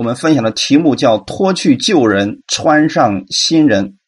[0.00, 3.98] 我们分享的题目叫“脱去旧人，穿上新人”。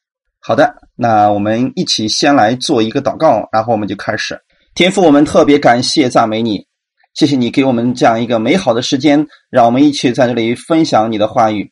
[0.41, 4.41] 好的，那我们一起先来做一个祷告，然后我们就开始。
[4.75, 6.67] 天父，我们特别感谢赞美你，
[7.13, 11.71] 谢谢你给我们这样一个美好的时间，让我们一起在这里分享你的话语，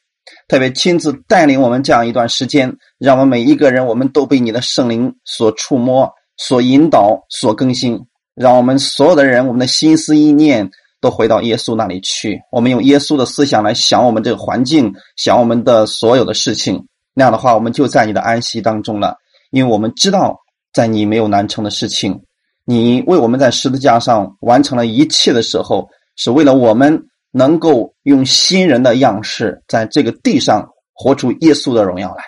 [0.48, 7.98] 特别亲自带领我们这样一段时间，让我们每一个人，我们都被你的圣灵所触摸、所引导、所更新，
[8.34, 10.70] 让我们所有的人，我们的心思意念。
[11.00, 12.40] 都回到耶稣那里去。
[12.50, 16.86] 我们用耶稣的思想来想我们这个环境，想我们的所有的事情。
[17.14, 19.16] 那样的话，我们就在你的安息当中了。
[19.50, 20.38] 因为我们知道，
[20.72, 22.20] 在你没有难成的事情。
[22.64, 32.22] 你为我们在十字架上完成了一切的时候，是为了我们能够用新人的样式，在这个地上活出耶稣的荣耀来。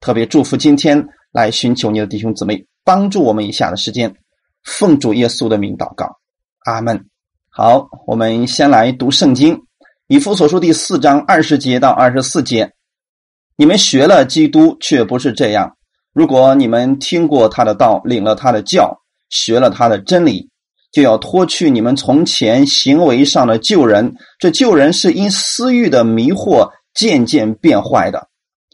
[0.00, 4.14] 特别祝福今天来寻求你的弟兄姊妹，帮助我们以下的时间，
[4.64, 6.18] 奉主耶稣的名祷告，
[6.64, 7.06] 阿门。
[7.60, 9.64] 好，我们先来读圣经，
[10.06, 12.70] 以弗所书第四章二十节到二十四节。
[13.56, 15.72] 你们学了基督，却不是这样。
[16.14, 20.48] 如果你们听过他的道，领了他的教，学了他的真理，
[20.92, 24.14] 就要脱去你们从前行为上的旧人。
[24.38, 28.28] 这旧人是因私欲的迷惑渐渐变坏的，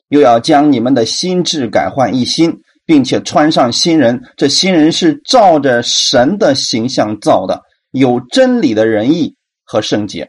[0.09, 2.55] 又要将你们的心智改换一新，
[2.85, 4.21] 并且穿上新人。
[4.37, 7.63] 这新人是照着神的形象造的。
[7.95, 10.29] 有真理的仁义和圣洁，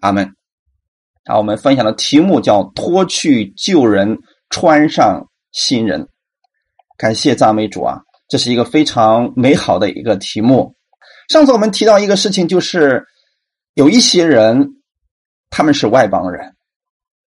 [0.00, 0.34] 阿门。
[1.24, 4.18] 好，我们分享的题目叫“脱去旧人，
[4.50, 6.08] 穿上新人”。
[6.98, 10.74] 感谢赞美主啊，这是一个非常美好的一个题目。
[11.28, 13.06] 上次我们提到一个事情，就是
[13.74, 14.68] 有一些人，
[15.50, 16.56] 他们是外邦人，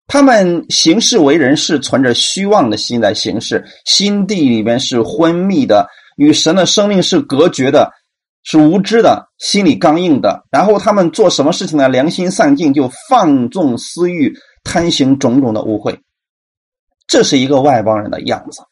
[0.08, 7.92] 他们行事为人是存着虚妄的心在行事，心地里面是昏迷的，与神的生命是隔绝的。
[8.48, 11.88] 是无知的，心里刚硬的，然后他们做什么事情呢？
[11.88, 15.98] 良心丧尽，就放纵私欲，贪行种种的污秽。
[17.08, 18.62] 这是一个外邦人的样子。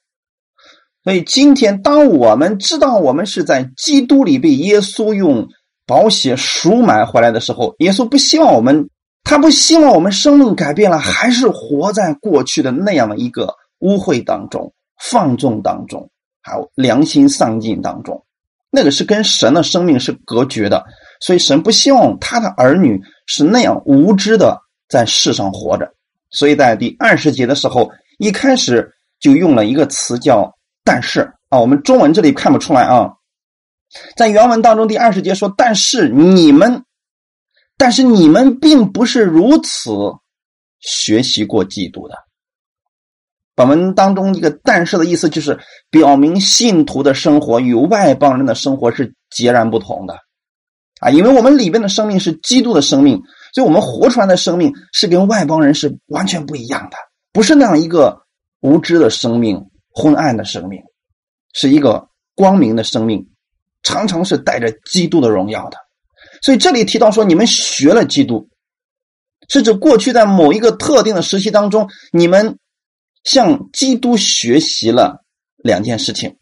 [1.02, 5.48] 所以今天，当我们知道我们是在基督里被耶稣用
[5.86, 8.89] 宝血赎买回来的时候，耶稣不希望我们，
[9.24, 16.08] 他不希望我们生命改变了，还是活在过去的那样的一个污秽当中、放纵当中，
[16.42, 18.24] 还有良心丧尽当中。
[18.74, 20.85] 那个是跟神的生命是隔绝的，
[21.20, 25.89] 所以神不希望他的儿女是那样无知的在世上活着。
[26.30, 30.52] 所以在第二十节的时候，一开始就用了一个词叫
[30.83, 31.20] “但是”
[31.51, 33.13] 啊，我们中文这里看不出来啊，
[34.17, 36.83] 在原文当中第二十节说：“但是你们，
[37.79, 39.92] 但是你们并不是如此
[40.80, 42.17] 学习过基督的。”
[43.56, 45.56] 本文当中一个“但是”的意思，就是
[45.88, 50.18] 表明信徒的生活与外邦人的生活是截然不同的，
[50.98, 53.22] 啊，因为我们里边的生命是基督的生命，
[53.52, 56.96] 所以我们活出来的生命是跟外邦人是完全不一样的，
[57.32, 58.22] 不是那样一个
[58.60, 60.80] 无知的生命、昏暗的生命，
[61.52, 63.24] 是一个光明的生命，
[63.84, 65.76] 常常是带着基督的荣耀的。
[66.42, 68.48] 所以这里提到说，你们学了基督，
[69.48, 72.58] 是指过去在某一个特定的时期当中，你们。
[73.24, 75.24] 向基督学习了
[75.57, 76.36] 两件事情，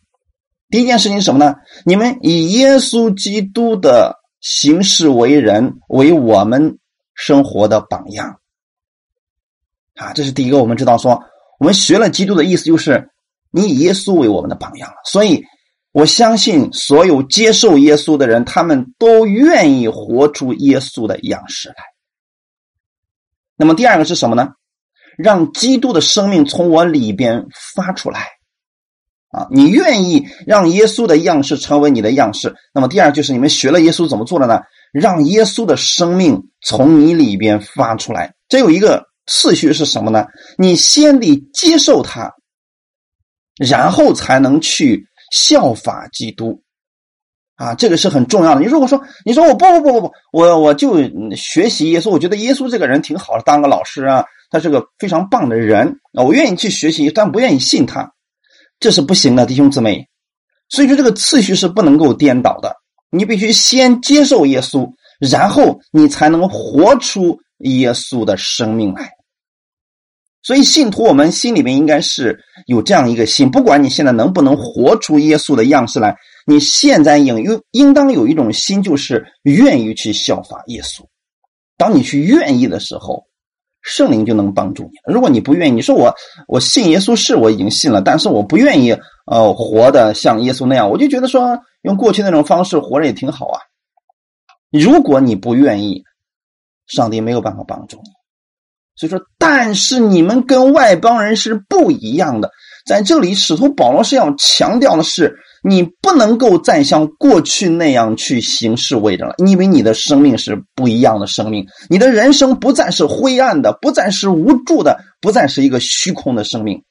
[0.68, 1.54] 第一件事情是什么呢？
[1.86, 6.78] 你们以耶稣基督的行事为人为我们
[7.14, 8.40] 生活的榜样，
[9.94, 10.58] 啊，这是第一个。
[10.58, 11.22] 我们知道说，
[11.60, 13.10] 我们学了基督的意思就是
[13.50, 14.96] 你以耶稣为我们的榜样了。
[15.04, 15.44] 所以，
[15.92, 21.76] 我相信所有接受耶稣的人，他们都愿意活出耶稣的样式来。
[23.54, 24.48] 那么，第二个是什么呢？
[25.18, 28.28] 让基督的生命从我里边发出来，
[29.30, 32.54] 啊，你愿意让耶稣的样式成为你的样式？
[32.72, 34.60] 那么第二就是你们学了耶稣怎么做的呢？
[34.92, 38.34] 让耶稣的生命从你里边发出来。
[38.48, 40.26] 这有一个次序是什么呢？
[40.58, 42.30] 你先得接受他，
[43.56, 46.62] 然后才能去效法基督，
[47.56, 48.60] 啊，这个是很重要的。
[48.60, 50.96] 你如果说你说我不不不不不，我我就
[51.34, 54.24] 学习耶稣，我觉得耶稣这个人挺好的，当个老师啊。
[54.52, 58.12] 他是个非常棒的人啊，我愿意去学习，但不愿意信他，
[58.78, 60.06] 这是不行的，弟兄姊妹。
[60.68, 62.76] 所以说，这个次序是不能够颠倒的。
[63.10, 64.86] 你必须先接受耶稣，
[65.18, 69.10] 然后你才能活出耶稣的生命来。
[70.42, 76.14] 所以，信徒我们心里面应该是有这样一个心，不管你现在能不能活出耶稣的样式来，
[76.46, 81.02] 你现在应应应当有一种心，就是愿意去效法耶稣。
[81.78, 83.24] 当你去愿意的时候。
[83.82, 85.12] 圣灵就能帮助你。
[85.12, 86.14] 如果你不愿意，你说我
[86.46, 88.96] 我信耶稣是我已经信了，但是我不愿意
[89.26, 93.60] 呃活的像耶稣那样，我就觉得说用过去那种方式活着也挺好啊。
[94.70, 96.02] 如果你不愿意，
[96.86, 98.10] 上帝没有办法帮助你。
[98.94, 102.50] 所以说，但是你们跟外邦人是不一样的。
[102.86, 116.82] 在这里，使徒保罗是要强调的是，你不能够再像过去那样去行事为人了，因为你的生命是不一样的生命，你的人生不再是灰暗的，不再是无助的，不再是一个虚空的生命，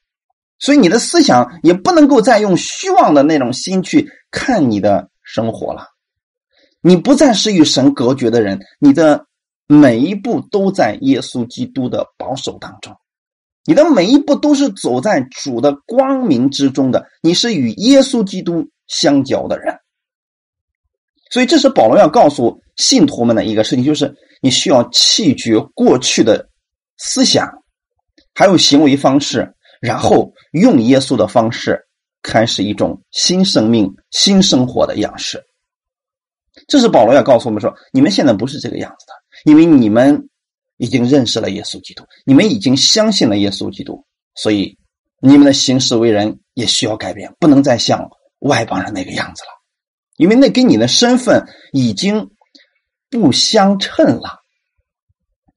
[0.58, 5.88] 所以你的思想也不能够再用虚妄的那种心去看你的生活了。
[6.80, 9.26] 你不再是与神隔绝的人，你的
[9.66, 12.96] 每一步都在耶稣基督的保守当中。
[13.64, 19.78] 你的每一步都是走在主的光明之中的，你是与耶稣基督相交的人，
[21.30, 26.48] 所以这是保罗要告诉信徒们的一个事情，就是你需要弃绝过去的
[26.98, 27.48] 思想，
[28.34, 31.80] 还有行为方式，然后用耶稣的方式
[32.20, 35.40] 开始一种新生命、新生活的样式。
[36.66, 39.12] 这是保罗要告诉我们说，你们现在不是这个样子的，
[39.44, 40.28] 因为你们。
[40.82, 44.76] 已经认识了耶稣基督，你们已经相信了耶稣基督，所以
[45.20, 49.50] 你们的行事为人也需要改变，不能再像外邦人那个样子了，
[50.16, 52.30] 因为那跟你的身份已经
[53.08, 54.40] 不相称了。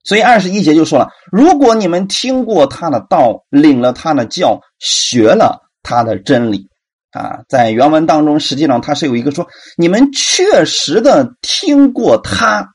[0.04, 6.68] 所以二十一节就说了：如果你们听过他的道，领了他的教，学了他的真理，
[7.10, 12.68] 啊，在原文当中，实际上他是有一个说，你们确实的听过他，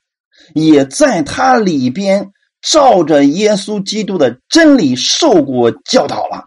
[0.53, 2.29] 也在他里边。
[2.61, 6.45] 照着耶稣基督的真理受过教导了，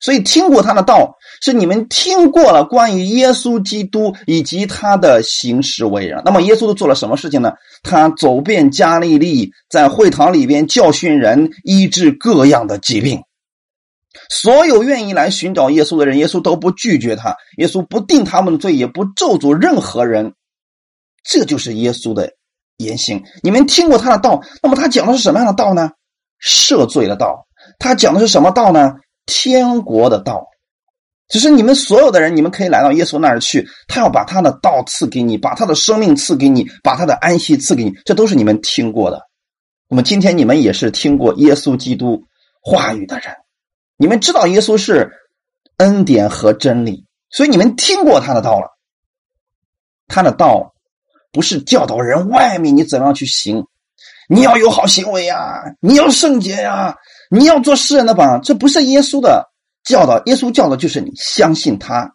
[0.00, 6.22] 所以听过他的道，是你们听过了关于耶稣基督以及他的行事为人。
[6.24, 7.52] 那么耶稣都做了什么事情呢？
[7.82, 13.22] 他走遍加利利，在会堂里边教训人，医治各样的疾病。
[14.28, 20.34] 所有愿意来寻找耶稣的人，耶稣都不拒绝他，耶稣不定他们的罪，也不咒诅任何人。
[21.22, 22.32] 这就是耶稣的。
[22.84, 25.92] 言行，你们听过他的道，那么他讲的是什么样的道呢？
[26.42, 27.46] 赦罪的道。
[27.78, 28.94] 他讲的是什么道呢？
[29.26, 30.46] 天国的道。
[31.28, 39.20] 只是你们所有的人，你们可以来到耶稣那儿去，他要把他的道赐给你，把他的生命赐给你，把他的安息赐给你，这都是你们听过的。
[39.88, 42.24] 那么今天你们也是听过耶稣基督
[42.62, 43.34] 话语的人，
[43.96, 45.12] 你们知道耶稣是
[45.76, 48.68] 恩典和真理，所以你们听过他的道了，
[50.08, 50.74] 他的道。
[51.32, 53.64] 不是教导人外面你怎样去行，
[54.28, 56.96] 你要有好行为呀，你要圣洁呀，
[57.30, 59.48] 你要做世人的榜，这不是耶稣的
[59.84, 60.22] 教导。
[60.24, 62.14] 耶稣教导就是你相信他，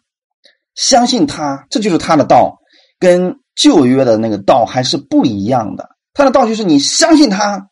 [0.74, 2.58] 相信他，这就是他的道，
[2.98, 5.88] 跟旧约的那个道还是不一样的。
[6.12, 7.68] 他的道就是你相信他，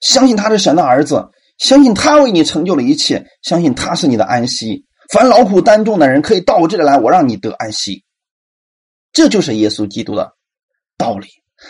[0.00, 4.84] 相信他是神的儿子，相信他为你成就了一切，相信他是你的安息。
[5.10, 8.04] 凡劳苦担重的人可以到我这里来，我让你得安息。
[9.12, 10.32] 这就是耶稣基督的。
[11.02, 11.26] 道理，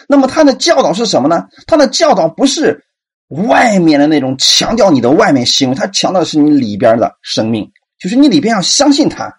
[0.07, 1.47] 那么他的教导是什么呢？
[1.67, 2.85] 他的教导不是
[3.29, 9.33] 外面的那种强调你的外面行为，他强调的是你里边的生命，就是你里边要相信他，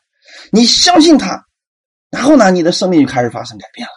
[0.51, 1.45] 你相信他，
[2.09, 3.93] 然后呢，你的生命就开始发生改变了。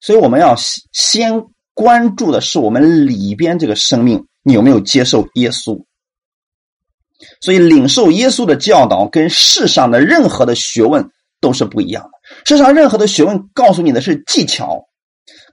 [0.00, 0.56] 所以我们要
[0.92, 1.44] 先
[1.74, 5.84] 关注的是我们里边这个生命，你有没有接受耶稣？
[7.40, 11.10] 所以领受耶稣的教导跟世上的任何的学问
[11.40, 12.10] 都是不一样的。
[12.44, 14.84] 世上任何的学问告诉你的是技巧，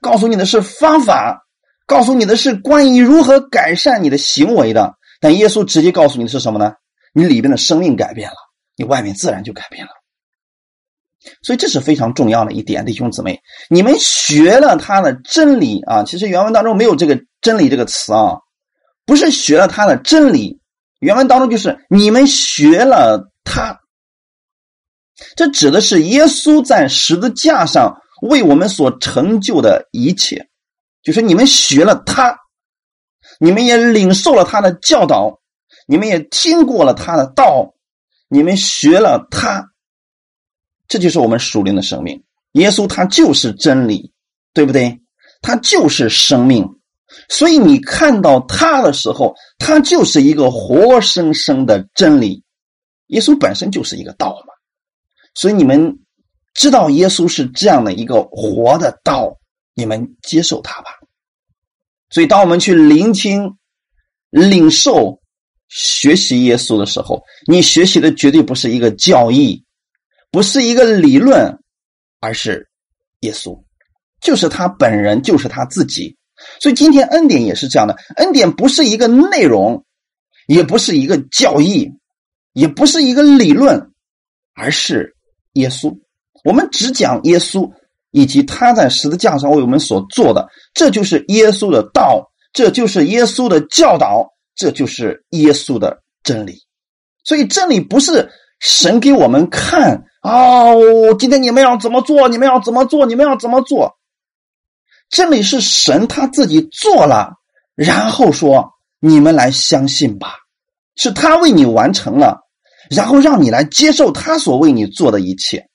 [0.00, 1.46] 告诉你的是方法，
[1.86, 4.94] 告诉你的是关于如何改善你的行为的。
[5.20, 6.74] 但耶稣直接告诉你的是什么呢？
[7.12, 8.36] 你里边的生命改变了，
[8.76, 9.90] 你外面自然就改变了。
[11.42, 18.36] 所以这是非常重要的一点，弟兄姊妹，你们学了他的真理啊，其实原文当中没有这个“真理”这个词啊，
[19.04, 20.60] 不是学了他的真理，
[21.00, 23.80] 原文当中就是你们学了他。
[25.36, 30.48] 这指的是耶稣在十字架上为我们所成就的一切，
[31.02, 32.36] 就是你们学了他，
[33.40, 35.40] 你们也领受了他的教导，
[35.86, 37.74] 你们也听过了他的道，
[38.28, 39.70] 你们学了他，
[40.86, 42.22] 这就是我们属灵的生命。
[42.52, 44.12] 耶稣他就是真理，
[44.52, 45.00] 对不对？
[45.42, 46.68] 他就是生命，
[47.28, 52.42] 所以你看到他的时候，他就是一个活生生的真理。
[53.08, 54.36] 耶稣本身就是一个道。
[55.38, 55.96] 所以你们
[56.54, 59.38] 知道耶稣是这样的一个活的道，
[59.72, 60.90] 你们接受他吧。
[62.10, 63.56] 所以，当我们去聆听、
[64.30, 65.20] 领受、
[65.68, 69.62] 学习耶稣的时候，你学习的绝对不是一个教义，
[70.32, 71.56] 不是一个理论，
[72.18, 72.68] 而是
[73.20, 73.62] 耶稣，
[74.20, 76.16] 就是他本人，就是他自己。
[76.60, 79.84] 所以，今天恩典也是这样的，恩典不是一个内容，
[80.48, 81.92] 也不是一个教义，
[82.54, 83.92] 也不是一个理论，
[84.54, 85.14] 而是。
[85.58, 85.96] 耶稣，
[86.44, 87.70] 我们只讲耶稣
[88.10, 96.58] 以及他在十字架上为我们所做的，这就是耶稣的道，这就是耶稣的教导，这就是耶稣的真理。
[97.24, 100.66] 所以真理不是神给我们看啊，
[101.18, 102.28] 今天你们要怎么做？
[102.28, 103.04] 你们要怎么做？
[103.04, 103.98] 你们要怎么做？
[105.10, 107.34] 真理是神他自己做了，
[107.74, 110.34] 然后说你们来相信吧，
[110.96, 112.47] 是他为你完成了，
[112.90, 115.68] 然后让你来接受他所为你做的一切。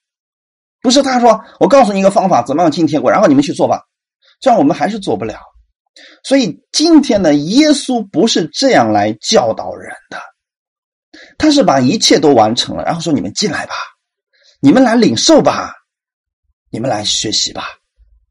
[0.82, 3.82] 不是他说我告诉你一个方法，怎么样进天国，然后你们去做吧，
[4.42, 5.40] 这样我们还是做不了。
[6.24, 10.20] 所以今天的耶稣不是这样来教导人的，
[11.38, 13.74] 他是把一切都完成了，然后说你们进来吧，
[14.60, 15.72] 你们来领受吧，
[16.72, 17.64] 你们来学习吧。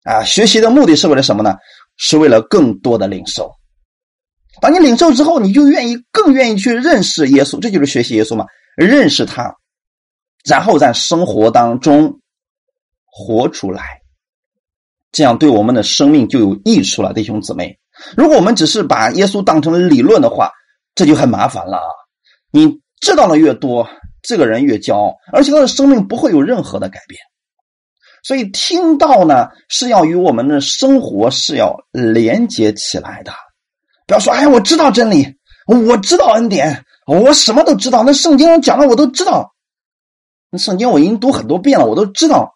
[0.04, 1.56] 啊，学习的目的是为了什么呢？
[1.96, 3.52] 是为了更多的领受。
[4.60, 8.44] 当你领受之后，你就愿意更愿意去认识耶稣，这就是学习耶稣嘛，
[8.76, 9.56] 认识他，
[10.44, 12.20] 然后在生活当中
[13.04, 14.00] 活出来。
[15.10, 17.78] 这样对我们的生命就有益处了，弟兄姊妹。
[18.16, 20.50] 如果我们只是把耶稣当成理论的话，
[20.94, 21.88] 这就很麻烦了啊。
[22.50, 23.86] 你知道的越多，
[24.22, 27.20] 这个人越骄傲，而且他的生命不会有任何的改变。
[28.22, 33.32] 所以听到呢，是要与我们的生活是要连接起来的。
[34.06, 35.36] 不要说，哎，我知道真理，
[35.66, 38.02] 我知道恩典，我什么都知道。
[38.04, 39.52] 那圣经讲的我都知道，
[40.50, 42.52] 那圣经我已经读很多遍了，我都知道。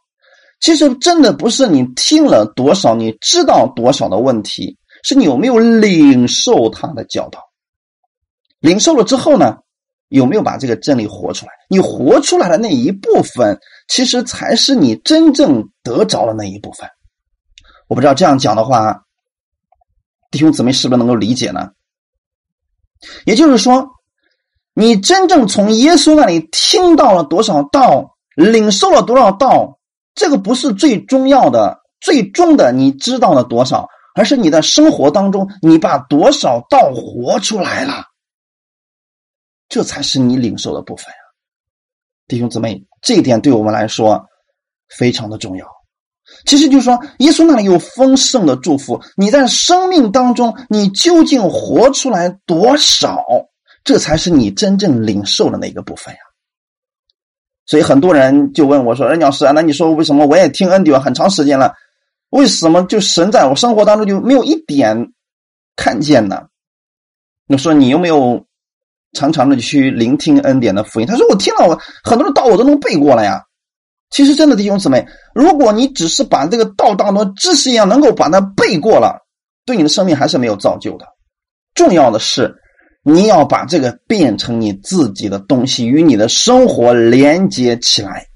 [0.61, 7.41] 其实真的不是你听了多少，你知道多少的问题，是你有没有领受他的教导。
[8.61, 9.59] 领受了之后呢，
[10.09, 11.53] 有没有把这个真理活出来？
[11.69, 16.89] 你活出来的那一部分，其实才是你真正得着的那一部分。
[17.89, 19.03] 我不知道这样讲的话，
[20.31, 21.71] 弟兄姊妹是不是能够理解呢？
[23.27, 23.87] 也就是说，
[24.79, 29.79] 你真正从耶稣那里听到了多少道，领受了多少道。
[30.15, 38.05] 这个不是最重要的，最终的你知道了多少，而是你的生活当中你把多少道活出来了，
[39.69, 41.21] 这才是你领受的部分呀，
[42.29, 44.27] 弟兄姊妹，这一点对我们来说
[44.89, 45.67] 非常的重要。
[46.45, 53.25] 其实就是说，耶稣那里有丰盛的祝福，你在生命当中你究竟活出来多少，
[53.87, 56.21] 这才是你真正领受的那个部分呀。
[57.67, 61.73] 所以很多人就问我说：“任老师啊，那你说为什么我也听恩典很长时间了，
[62.31, 65.13] 为什么就神在我生活当中就没有一点
[65.77, 66.43] 看见呢？”
[67.47, 68.45] 你说你有没有
[69.13, 71.07] 常常的去聆听恩典的福音？
[71.07, 73.41] 他说：“我听了，我很多的道我都能背过了呀。”
[74.11, 79.25] 其实真的弟兄姊妹，如果你只是把这个道当做知识一样能够把它背过了，
[79.65, 81.07] 对你的生命还是没有造就的。
[81.73, 82.53] 重要的是。
[83.09, 88.27] 你要把这个变成你自己的东西，与你的生活连接起来。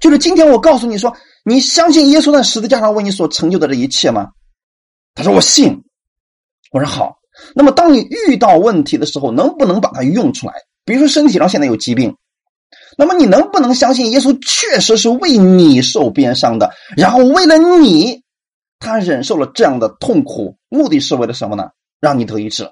[0.00, 4.30] 就是今天我告诉你说，你相信耶稣在十字架上为你所成就的这一切吗？
[5.14, 5.80] 他说我信。
[6.72, 7.18] 我说好。
[7.54, 10.54] 那么当你遇到问题的时候，能不能把它用出来？
[10.84, 12.16] 比如说身体上现在有疾病，
[12.98, 16.72] 那么你能不能相信耶稣确实是为你受鞭伤的？
[16.96, 18.22] 然后为了你，
[18.80, 21.68] 他忍受了这样的痛苦，目的是为了什么呢？
[22.00, 22.68] 让你得医治。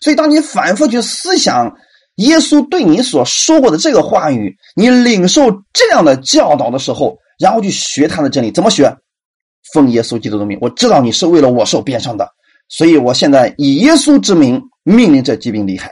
[0.00, 1.72] 所以，当你反复去思想
[2.16, 8.92] 耶稣对你所说过的这个话语，你领受这样的教导的时候，然后去学他的真理，怎么学？
[9.72, 12.28] 奉耶稣基督的名，我知道你是为了我受鞭伤的，
[12.68, 15.88] 所以我现在以耶稣之名命令这疾病离开。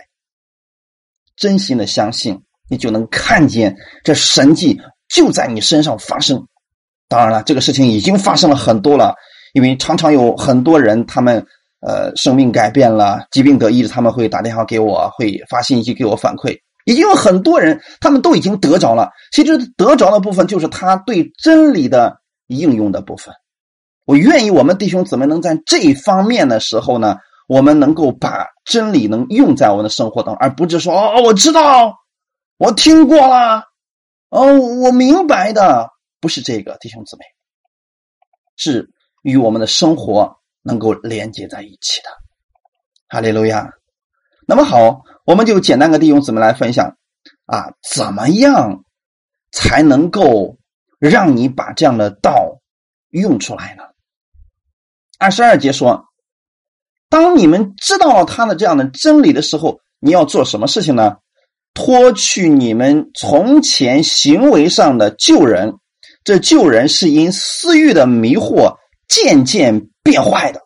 [1.37, 6.45] 真心的相信，你就能看见这神迹就在你身上发生。
[7.09, 9.15] 当然了，这个事情已经发生了很多了，
[9.53, 11.47] 因为常常有很多人他们。
[11.87, 16.59] 呃，生命改变了，疾病得医治，他们会打电话给我，会发信息给我反馈。
[16.85, 19.09] 已经有很多人，他们都已经得着了。
[19.31, 23.33] 其实得着的部分，就是他对真理的应用的部分。
[24.05, 31.95] 我愿意我们弟兄姊妹能在这一方面的时候呢，我们能够把真理能用在我们的生活当中，而不是说哦，我知道，
[32.59, 33.63] 我听过了，
[34.31, 34.53] 哦，
[34.83, 35.89] 我明白的，
[36.21, 37.25] 不是这个，弟兄姊妹，
[38.57, 38.91] 是
[39.23, 40.37] 与我们的生活。
[40.67, 42.11] 能够连接在一起的，
[43.09, 43.71] 哈利路亚。
[44.49, 46.97] 那么好，我们就简单跟弟兄姊妹来分享
[47.47, 48.83] 啊，怎么样
[49.53, 50.59] 才能够
[50.99, 52.61] 让你把这样的道
[53.11, 53.85] 用出来呢？
[55.19, 56.05] 二十二节说，
[57.09, 61.19] 当你们知道了他的这样的真理的时候，你要做什么事情呢？
[61.75, 65.75] 脱去你们从前行为上的旧人，
[66.25, 69.91] 这旧人是因私欲的迷惑渐渐。
[70.07, 70.63] 变坏的，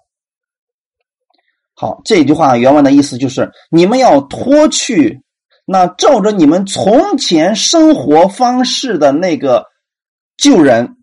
[1.75, 5.23] 好，这句话原文的意思就是：你们要脱去
[5.65, 9.67] 那照着你们从前生活方式的那个
[10.37, 10.97] 旧人，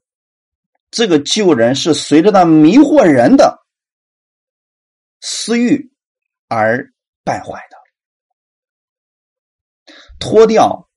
[0.92, 3.60] 这个旧人是随着那迷惑人的
[5.20, 5.92] 私欲
[6.48, 7.78] 而败坏的。
[10.20, 10.88] 脱掉，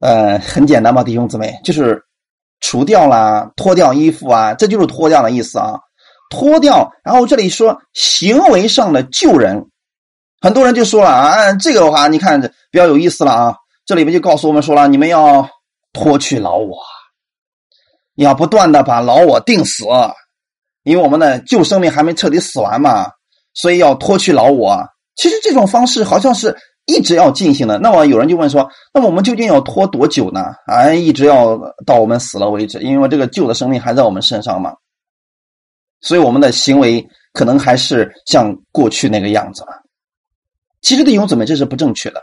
[0.00, 2.02] 呃，很简单吧，弟兄姊妹，就是
[2.60, 5.78] 除掉啦，脱掉衣服啊，这就是脱掉的意思啊。
[6.30, 9.66] 脱掉，然后这里说行为上的救人，
[10.40, 13.54] 很多人就说了啊，这个的话，你看比较有意思了啊。
[13.86, 15.48] 这里面就告诉我们说了，你们要
[15.92, 16.76] 脱去老我，
[18.16, 19.84] 要不断的把老我定死，
[20.84, 23.10] 因为我们的旧生命还没彻底死完嘛，
[23.54, 24.78] 所以要脱去老我。
[25.16, 26.56] 其实这种方式好像是。
[26.90, 30.46] 一直要进行的，那么有人就问说：那么我们究竟要拖多久呢？
[30.66, 31.54] 啊，一直要
[31.84, 34.72] 到我们死了为止，因为这个旧的生命还在我们身上嘛，
[36.00, 39.68] 所以我们的行为可能还是像过去那个样子了。
[40.80, 42.22] 其实弟兄姊妹，这是不正确的。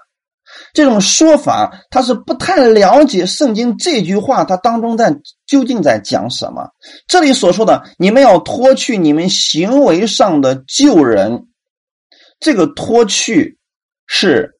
[0.73, 5.15] 这种说法他是不太了解圣经这句话，它当中在
[5.45, 6.69] 究竟在讲什么？
[7.07, 11.47] 这里所说的你们要脱去你们行为上的旧人，
[12.39, 13.57] 这个脱去
[14.05, 14.51] 是。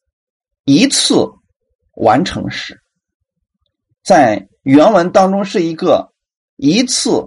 [0.68, 1.14] 一次
[1.92, 2.80] 完成时，
[4.02, 6.12] 在原文当中是一个
[6.56, 7.22] 一次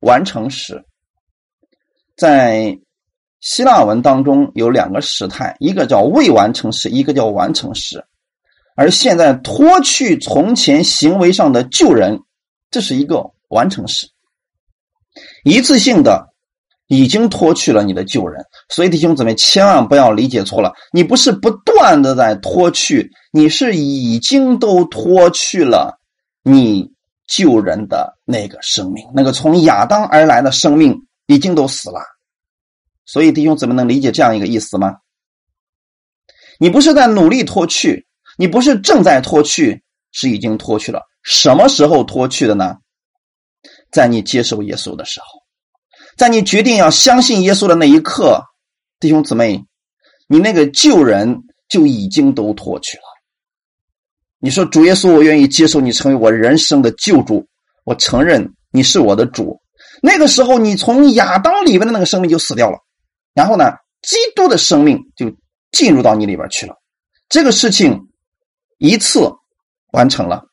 [0.00, 0.84] 完成时，
[2.20, 2.78] 在
[3.40, 8.04] 希腊文当中有两个时态，一个叫未完成时，一个叫完成时。
[8.76, 12.20] 而现在脱去从前行为上的旧人，
[12.70, 14.06] 这是一个完成时，
[15.44, 16.28] 一次性的。
[16.92, 20.72] 已经脱去了你的旧人，所以弟兄姊妹千万不要理解错了。
[20.92, 26.00] 你不是不断的在脱去，你是已经都脱去了
[26.42, 26.90] 你
[27.28, 31.00] 旧人的那个生命，那个从亚当而来的生命
[31.34, 32.00] 已经都死了。
[33.06, 34.96] 所以弟兄姊妹能理解这样一个意思吗？
[36.58, 38.06] 你不是在努力脱去，
[38.36, 39.82] 你不是正在脱去，
[40.12, 41.02] 是已经脱去了。
[41.22, 42.76] 什么时候脱去的呢？
[43.90, 45.26] 在你接受耶稣的时候。
[46.16, 48.42] 在你决定要相信耶稣的那一刻，
[48.98, 49.64] 弟兄姊妹，
[50.26, 53.04] 你那个旧人就已经都脱去了。
[54.38, 57.46] 你说主耶稣，我愿意接受你成为我人生的救主，
[57.84, 59.60] 我承认你是我的主。
[60.02, 62.78] 那个时候，你从亚当里边的那个生命就死掉了，
[63.34, 65.32] 然后呢，基督的生命就
[65.72, 66.74] 进入到你里边去了。
[67.28, 68.08] 这个事情
[68.78, 69.30] 一次
[69.92, 70.44] 完成了，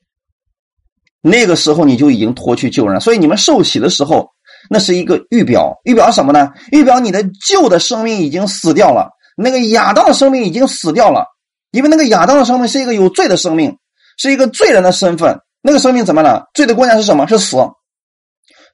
[1.22, 3.00] 那个时候你就已经脱去旧人。
[3.02, 4.30] 所以你们受洗的时候。
[4.70, 6.52] 那是一个预表，预表什么呢？
[6.72, 11.26] 预表你的旧的生命已经死掉了，那个亚当的生命已经死掉了，
[11.72, 13.78] 因为那个亚当的生命是一个有罪的生命，
[14.18, 15.40] 是一个罪人的身份。
[15.62, 16.50] 那个生命怎么了？
[16.54, 17.26] 罪的关键是什么？
[17.28, 17.56] 是死。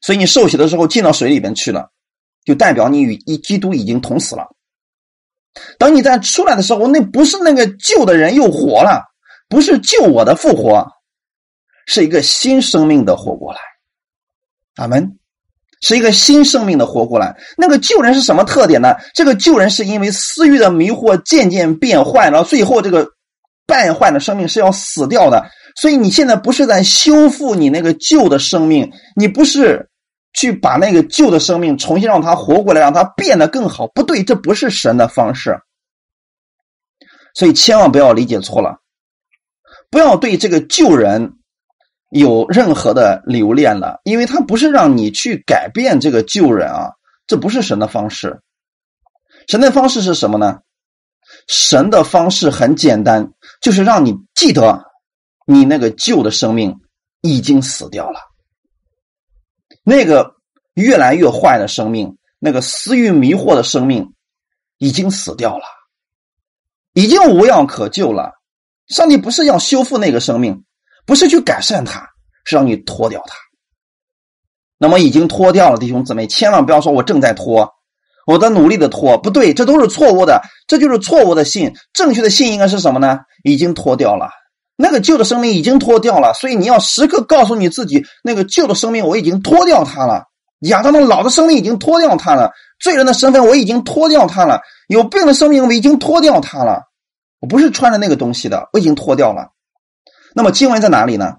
[0.03, 1.89] 所以你受洗的时候进到水里边去了，
[2.45, 4.45] 就代表你与一基督已经同死了。
[5.79, 9.01] 等你再出来的时候，那不是那个旧的人又活了，
[9.49, 10.87] 不是救我的复活，
[11.87, 13.59] 是一个新生命的活过来。
[14.75, 15.17] 阿门。
[15.85, 17.35] 是一个新生命的活过来。
[17.57, 18.95] 那个旧人是什么特点呢？
[19.13, 23.05] 这个旧人是因为私欲的迷惑渐渐变坏了，最后这个
[23.65, 25.45] 败坏的生命是要死掉的。
[25.75, 29.89] 所以你现在不是在修复你那个旧的生命，你不是
[30.33, 33.87] 去把那个旧的生命重新让它活过来，让它变得更好。
[33.87, 35.59] 不对，这不是神的方式。
[37.33, 38.79] 所以千万不要理解错了，
[39.89, 41.37] 不要对这个旧人。
[42.15, 46.91] 有任何的留恋了，因为他不是让你去改变这个旧人啊，
[47.25, 48.39] 这不是神的方式。
[49.47, 50.59] 神的方式是什么呢？
[51.47, 54.85] 神的方式很简单，就是让你记得，
[55.47, 56.81] 你那个旧的生命
[57.21, 58.19] 已经死掉了，
[59.83, 60.35] 那个
[60.73, 64.13] 越来越坏的生命，那个私欲迷惑的生命
[64.77, 65.65] 已经死掉了，
[66.93, 68.31] 已经无药可救了。
[68.87, 70.63] 上帝不是要修复那个生命。
[71.05, 72.07] 不是去改善它，
[72.45, 73.35] 是让你脱掉它。
[74.77, 77.73] 那么已经脱掉了，弟兄姊妹，千万不要说我正在脱，
[78.25, 81.73] 我在努力的脱，不对，这都是错误的，这就是错误的信。
[81.91, 83.19] 正确的信应该是什么呢？
[83.43, 84.29] 已经脱掉了，
[84.75, 90.25] 那个旧的生命已经脱掉了，所以你要时刻告诉你自己，那个旧的生命我已经脱掉它了，
[90.61, 96.83] 亚当的老的生命已经脱掉它了，罪人的身份我已经脱掉它了，有病的生命我已经脱掉它了，
[97.39, 99.51] 我不是穿着那个东西的，我已经脱掉了。
[100.35, 101.35] 那么经文在哪里呢？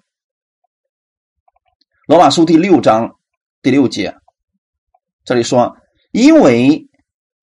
[2.07, 3.17] 罗马书第六章
[3.63, 4.15] 第六节，
[5.25, 5.77] 这里说
[6.13, 6.89] ：“因为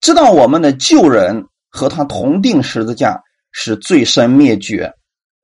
[0.00, 4.94] 知道我们的旧人和他同定十字架，是罪身灭绝，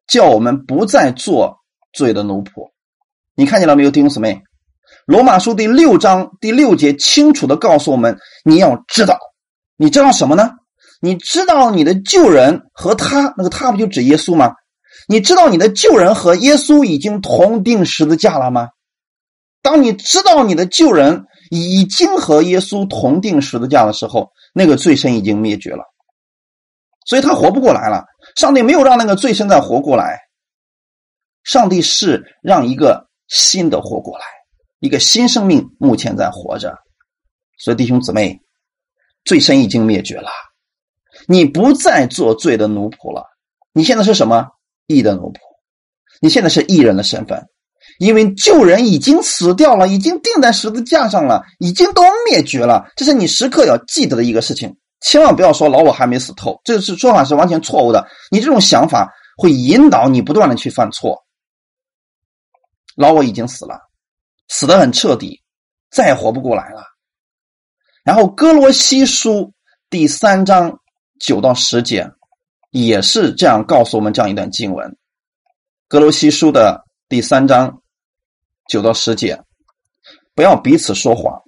[0.09, 1.59] 叫我们不再做
[1.93, 2.71] 罪的奴仆。”
[3.37, 4.43] 你看见了没有，弟兄姊妹？
[5.07, 9.19] 罗马书第六章第六节清楚的告诉我们：你要知道，
[9.77, 10.51] 你知道什么呢？
[11.01, 14.55] 你知道你的旧人和他，那个他不就指耶稣吗？
[15.07, 18.71] 你知道你的旧人和耶稣已经同定十字架了吗？
[19.63, 25.85] 当你知道你的旧人已经和耶稣同定十字架的时候，那个罪身已经灭绝了。
[27.07, 28.05] 所以他活不过来了。
[28.39, 30.21] 上帝没有让那个罪现在活过来，
[31.43, 34.25] 上帝是让一个新的活过来，
[34.79, 36.79] 一个新生命目前在活着。
[37.59, 38.41] 所以弟兄姊妹，
[39.25, 40.31] 罪身已经灭绝了，
[41.27, 43.27] 你不再做罪的奴仆了。
[43.73, 44.47] 你现在是什么
[44.87, 45.39] 义的奴仆？
[46.21, 47.49] 你现在是义人的身份。
[47.99, 52.93] 因为旧人已经死掉了，已经钉在十字架上了，已经都灭绝了。
[52.95, 58.09] 这是你时刻要记得的一个事情，千万不要说老我还没死透，这是说法是完全错误的。
[58.31, 61.25] 你这种想法会引导你不断的去犯错。
[62.97, 63.81] 老我已经死了，
[64.49, 65.43] 死的很彻底，
[65.91, 66.83] 再也活不过来了。
[68.03, 69.53] 然后哥罗西书
[69.91, 70.81] 第三章
[71.21, 72.11] 九到十节
[72.71, 74.97] 也是这样告诉我们这样一段经文，
[75.89, 77.83] 哥罗西书的第三章。
[78.69, 79.43] 九到十节，
[80.35, 81.43] 不要彼此说谎。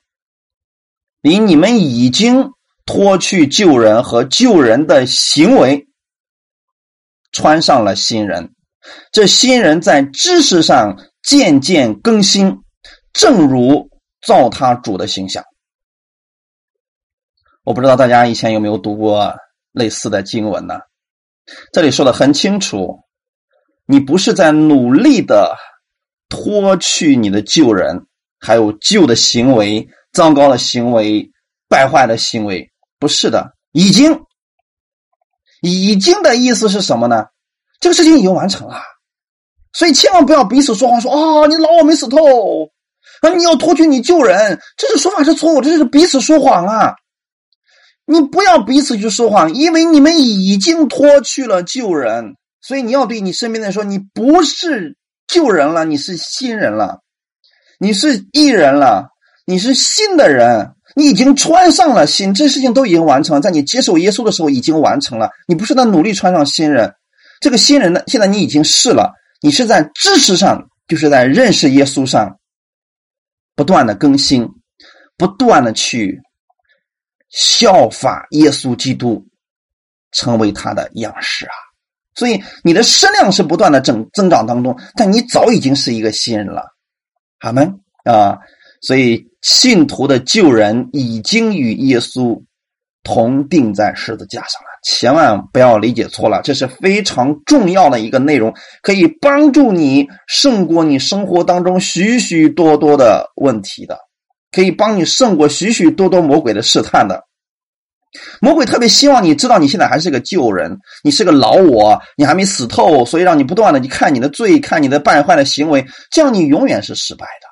[1.20, 2.50] 你你们已经
[2.86, 5.86] 脱去旧人和旧人的行为，
[7.32, 8.54] 穿上了新人。
[9.12, 12.60] 这新人在知识上渐渐更新，
[13.12, 13.88] 正如
[14.26, 15.44] 造他主的形象。
[17.64, 19.34] 我不知道大家以前有没有读过
[19.72, 20.80] 类似的经文呢？
[21.72, 23.00] 这里说的很清楚，
[23.86, 25.56] 你不是在努力的。
[26.32, 28.06] 脱去你的旧人，
[28.38, 31.28] 还有旧的行为、糟糕的行为、
[31.68, 32.69] 败坏的行为，
[33.00, 34.20] 不是的，已经，
[35.62, 37.26] 已经的意思是什么呢？
[37.80, 38.80] 这个事情已经完成了，
[39.72, 42.18] 所以千万不要彼此说谎，说啊，你老我没死透
[43.22, 46.94] 啊，你要脱去你旧人，这是说法是错误，这是彼此说谎啊！
[48.04, 54.96] 你不要彼此去说谎，因为你们已经脱去了旧人，所以你要对你身边的人说，你不是。
[55.32, 57.02] 旧人了，你是新人了，
[57.78, 59.10] 你是艺人了，
[59.46, 65.30] 你是新的人，你已经穿上了新，这事情都已经完成了，在你接受耶稣的时候已经完成了。
[65.46, 66.94] 你不是在努力穿上新人，
[67.40, 72.38] 这个新人呢，现在你已经是了，你是在知识上，就是在认识耶稣上，
[73.54, 74.48] 不断的更新，
[75.16, 76.20] 不断的去
[77.28, 79.24] 效法耶稣基督，
[80.12, 81.54] 成为他的样式啊。
[82.16, 86.64] 所以你的身量是不断的增增长当中，但你早已经是一个新人了，
[87.38, 87.62] 好吗？
[88.04, 88.38] 啊，
[88.80, 92.42] 所以信徒的旧人已经与耶稣
[93.02, 103.98] 同定在十字架上了，千万不要理解错了，这是非常重要的一个内容，可以帮助你胜过你生活当中许许多多的问题的，
[104.52, 107.24] 可以帮你胜过许许多多魔鬼的试探的。
[108.40, 117.49] 魔鬼特别希望你知道你现在还是个旧人，你是个老我，你还没死透，所以让你不断的去看你的罪，看你的败坏的行为，这样你永远是失败的。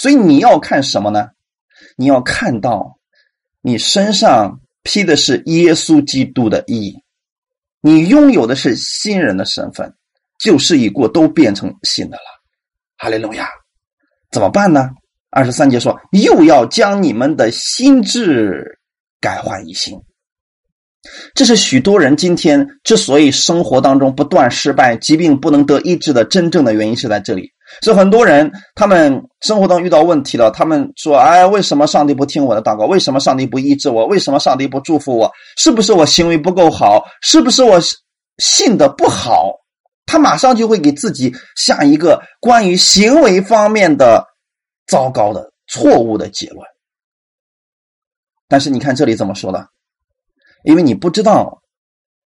[0.00, 1.28] 所以你要看什么呢？
[1.96, 2.98] 你要看到
[3.60, 6.96] 你身上披的是耶稣基督的衣，
[7.82, 9.94] 你拥有的是新人的身份，
[10.38, 12.22] 旧事已过，都变成新的了。
[12.96, 13.46] 哈利路亚！
[14.30, 14.88] 怎么办呢？
[15.28, 18.78] 二十三节说，又要将你们的心智。
[19.22, 20.00] 改换一新，
[21.34, 27.52] 这是许多人今天之所以生活当中不断失败、疾病不能得医治的真正的原因是在这里。
[27.82, 32.86] 所以很多人他们生活中遇到问题了，他们说：“哎，为什么上帝不听我的祷告？
[32.86, 34.06] 为什么上帝不医治我？
[34.06, 35.30] 为什么上帝不祝福我？
[35.56, 37.04] 是不是我行为不够好？
[37.22, 37.80] 是不是我
[38.38, 39.54] 信的不好？”
[40.04, 44.26] 他马上就会给自己下一个关于行为方面的
[44.88, 46.66] 糟糕的、错误的结论。
[48.48, 49.68] 但是你看这里怎么说的？
[50.64, 51.62] 因为你不知道，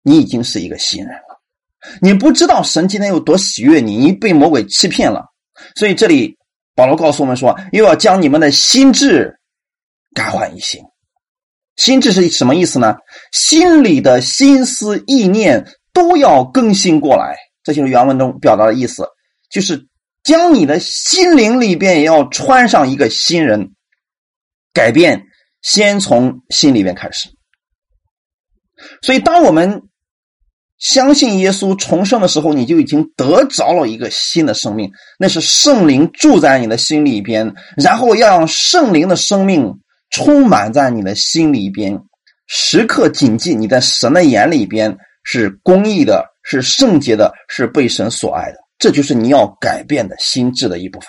[0.01, 1.41] 你已经是一个新人了，
[2.01, 5.25] 你不知道神今天有多喜悦你，你被魔鬼欺骗了。
[5.75, 6.37] 所以这里
[6.75, 9.37] 保罗告诉我们说，又要将你们的心智
[10.13, 10.81] 改换一新。
[11.75, 12.97] 心智是什么意思呢？
[13.31, 17.35] 心里的心思意念都要更新过来。
[17.63, 19.07] 这就是原文中表达的意思，
[19.49, 19.87] 就是
[20.23, 23.73] 将你的心灵里边也要穿上一个新人，
[24.73, 25.27] 改变。
[25.61, 27.29] 先从心里面开始，
[29.01, 29.83] 所以当我们
[30.83, 41.97] 相信耶稣重生的时候，你就已经得着了一个新的生命，那是圣灵住在你的心里边，然后要让圣灵的生命充满在你的心里边，
[42.47, 51.07] 时刻谨记你在神的眼里边是公义的，是圣洁的，是被神所爱的，这就是你要改变的心智的一部分。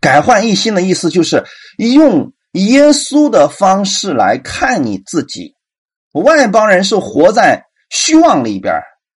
[0.00, 1.44] 改换一心的意思就是
[1.76, 2.32] 用。
[2.52, 5.52] 耶稣的方式来看你自己，
[6.12, 8.74] 外邦人是活在虚妄里边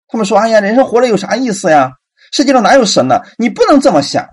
[0.09, 1.91] 他们说：“哎呀，人生活着有啥意思呀？
[2.33, 4.27] 世界上哪有神呢？”你不能这么想。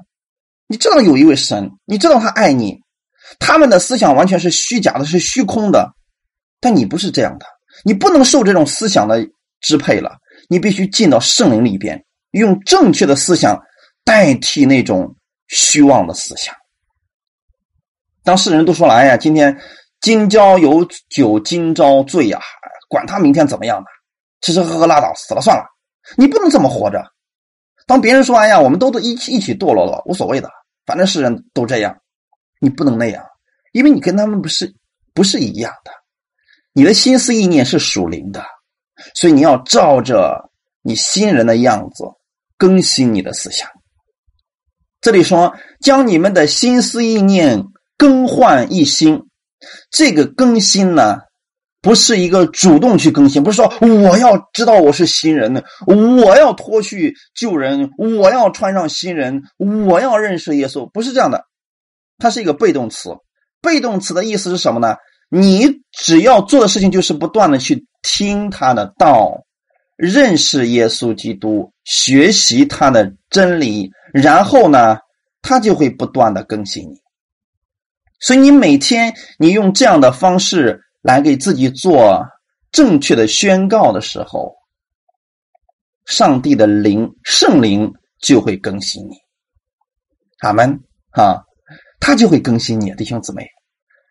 [0.68, 2.78] 你知道有一位神，你知道他爱你。
[3.40, 5.94] 他们的思想完全是虚假的，是虚空的。
[6.60, 7.46] 但你不是这样的，
[7.86, 9.26] 你不能受这种思想的
[9.62, 10.18] 支配了，
[10.50, 13.58] 你必须进到圣灵里边，用正确的思想
[14.04, 15.16] 代替那种
[15.48, 16.54] 虚妄的思想。
[18.24, 19.58] 当世人都说了：“哎呀，今天
[20.02, 22.42] 今朝有酒今朝醉呀，
[22.90, 23.86] 管他明天怎么样呢？
[24.42, 25.64] 吃吃喝喝拉倒，死了算了。”
[26.18, 27.04] 你不能这么活着。
[27.86, 30.50] 当别人说：“哎呀，我们都都一起一起堕落了，无所谓的，
[30.86, 31.96] 反正世人都这样。”
[32.62, 33.26] 你不能那样，
[33.72, 34.76] 因为你跟他们不是
[35.14, 35.92] 不是一样的。
[36.74, 38.44] 你的心思意念是属灵的，
[39.16, 42.04] 所以你要照着你新人的样子
[42.58, 43.70] 更新你的思想。
[45.00, 47.64] 这里说将你们的心思意念
[47.98, 49.24] 更换一新，
[49.90, 51.20] 这个更新呢，
[51.82, 61.46] 不是一个主动去更新，不是说我要知道我是新人呢，我要脱去旧人，我要穿上新人，我要认识耶稣，不是这样的，
[62.18, 63.12] 它是一个被动词。
[63.62, 64.96] 被动词的意思是什么呢？
[65.30, 69.44] 你只要做的事情就是不断的去听他的道，
[69.96, 74.98] 认识耶稣基督，学习他的真理，然后呢，
[75.42, 76.96] 他就会不断的更新你。
[78.20, 82.28] 所以你每天你用这样的方式来给自己做
[82.72, 84.56] 正确的宣告的时候，
[86.06, 89.16] 上帝的灵圣灵就会更新你。
[90.40, 90.80] 阿门
[91.12, 91.44] 啊，
[92.00, 93.48] 他就会更新你，弟兄姊妹。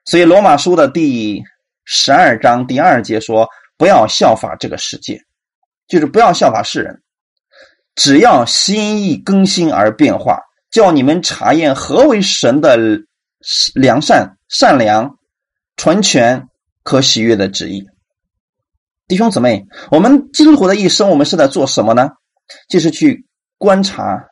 [0.04, 1.42] 所以，罗马书的第
[1.84, 5.20] 十二章第二节说：“不要效法这个世界，
[5.86, 7.02] 就是不要效法世人，
[7.94, 12.78] 只要心意更新而变化，叫你们查验何为神的
[13.74, 15.18] 良善、善良、
[15.76, 16.47] 纯全、
[16.88, 17.84] 可喜悦的旨意。”
[19.08, 22.12] 弟兄姊妹，我们基督徒的一生，我们是在做什么呢？
[22.70, 23.26] 就是去
[23.58, 24.24] 观察，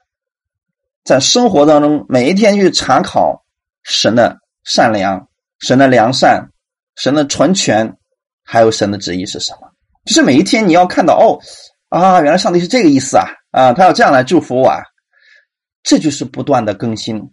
[1.04, 3.44] 在生活当中每一天去查考
[3.82, 5.28] 神的善良。
[5.58, 6.50] 神的良善，
[6.96, 7.96] 神的纯全，
[8.44, 9.72] 还有神的旨意是什么？
[10.04, 11.40] 就是每一天你要看到哦，
[11.88, 14.82] 啊，原来上帝是这个意思啊，啊，他要这样来祝福我，啊，
[15.82, 17.30] 这就是不断的更新，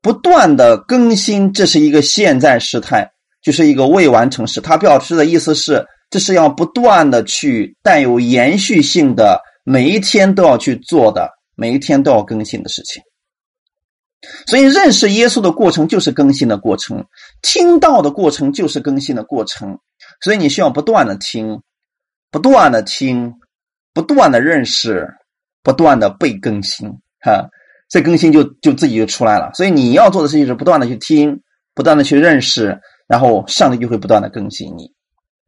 [0.00, 4.60] 不断的更新，这是一个现在时态，就是一个未完成时。
[4.60, 13.02] 它表示的意思是，这是要不断的去带有延续性的，每一天都要去做的，每一天都要更新的事情。
[14.46, 17.02] 所以，认识耶稣的过程就是更新的过程，
[17.40, 19.78] 听到的过程就是更新的过程。
[20.20, 21.62] 所以，你需要不断的听，
[22.30, 23.32] 不断的听，
[23.94, 25.08] 不断的认识，
[25.62, 26.86] 不断的被更新。
[27.22, 27.48] 哈，
[27.88, 29.50] 这更新就就自己就出来了。
[29.54, 31.40] 所以，你要做的事情是不断的去听，
[31.74, 32.78] 不断的去认识，
[33.10, 34.92] 然后上帝就会不断的更新你。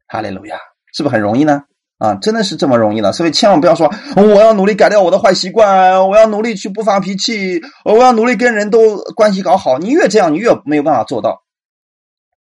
[0.05, 0.57] 哈利路亚，
[0.93, 1.63] 是不是很容易呢？
[1.97, 9.77] 啊，真的是这么容易的，所以千万不要说我要努力改掉我的坏习惯，我要努力去不发脾气，我要努力跟人都关系搞好。
[9.77, 11.41] 你越这样，你越没有办法做到。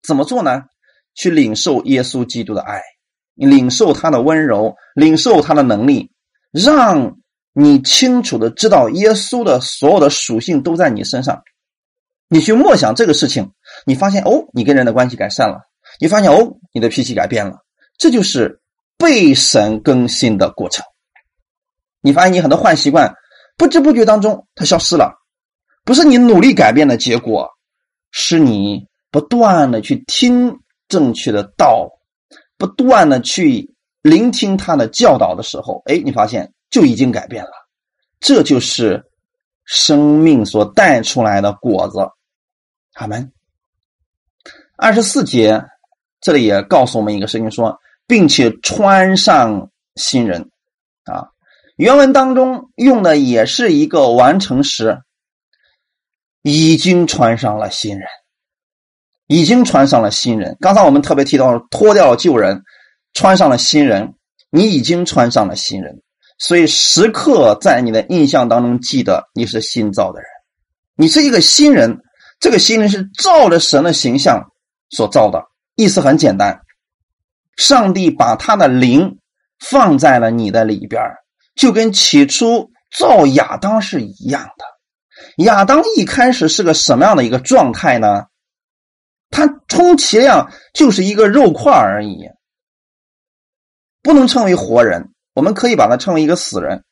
[0.01, 0.63] 怎么做呢？
[1.13, 2.81] 去领受耶稣基督的爱，
[3.35, 6.09] 领受他的温柔，领受他的能力，
[6.51, 7.17] 让
[7.53, 11.43] 你清楚的知道耶稣的所有的属性都在你身上。
[12.29, 13.51] 你去默想这个事情，
[13.85, 15.59] 你发现哦，你跟人的关系改善了，
[15.99, 17.59] 你发现哦，你的脾气改变了，
[17.97, 18.59] 这就是。
[18.97, 20.85] 被神更新的过程，
[22.01, 23.11] 你发现你很多坏习惯
[23.57, 25.11] 不知不觉当中它消失了，
[25.83, 27.49] 不是你努力改变的结果，
[28.11, 30.55] 是你不断的去听
[30.87, 31.89] 正确的道，
[32.59, 37.51] 不断的去聆听他的教导的时候，哎，你发现就已经改变了，
[38.19, 39.03] 这就是
[39.65, 42.07] 生命所带出来的果子。
[42.93, 43.31] 阿门。
[44.81, 45.63] 二十四节
[46.19, 47.79] 这里也告诉我们一个事情说。
[48.07, 50.49] 并且穿上新人，
[51.05, 51.29] 啊，
[51.77, 54.97] 原文当中用的也是一个完成时，
[56.41, 58.05] 已经穿上了新人，
[59.27, 60.57] 已经穿上了新人。
[60.59, 62.63] 刚才我们特别提到脱掉了旧人，
[63.13, 64.13] 穿上了新人，
[64.49, 66.01] 你已经穿上了新人，
[66.37, 70.27] 所以时刻在你的印象当中记得你是新造的人，
[70.97, 72.01] 你是一个新人，
[72.41, 74.50] 这个新人是照着神的形象
[74.91, 75.43] 所造的，
[75.75, 76.61] 意思很简单。
[77.57, 79.17] 上帝把他的灵
[79.59, 81.01] 放在了你的里边
[81.55, 85.43] 就跟起初造亚当是一样的。
[85.43, 88.25] 亚当一开始是个什么样的一个状态呢？
[89.29, 92.29] 他充其量就是一个肉块而已，
[94.01, 95.13] 不能称为活人。
[95.33, 96.83] 我们可以把它称为一个死人。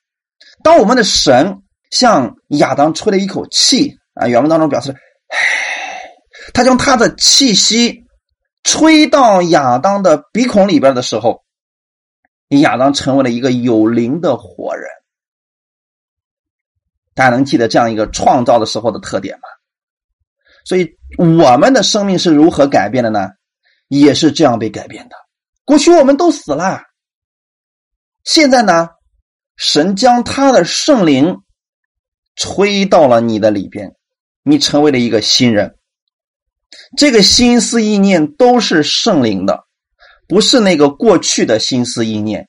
[0.63, 4.95] 当我们的神向亚当吹了一口气啊，原文当中表示，
[6.53, 8.05] 他将他的气息。
[8.61, 11.45] 吹到亚当的鼻孔里边的时候，
[12.49, 14.85] 亚当成为了一个有灵的活人。
[17.15, 19.47] 大家能记得这样一个创造的时候的特点吗？
[20.65, 23.29] 所以我们的生命是如何改变的呢？
[23.87, 25.15] 也是这样被改变的。
[25.63, 26.81] 过去我们都死了，
[28.25, 28.89] 现在呢，
[29.55, 31.37] 神将他的圣灵
[32.35, 33.95] 吹到了你的里边，
[34.43, 35.78] 你成为了一个新人。
[36.97, 39.63] 这个心思意念都是圣灵的，
[40.27, 42.47] 不是那个过去的心思意念，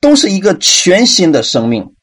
[0.00, 1.94] 都是一个全新的生命。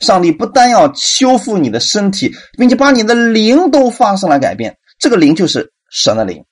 [0.00, 4.76] 上帝不但要修复你的身体，并且把你的灵都发生了改变。
[4.98, 6.44] 这个灵就是神的灵，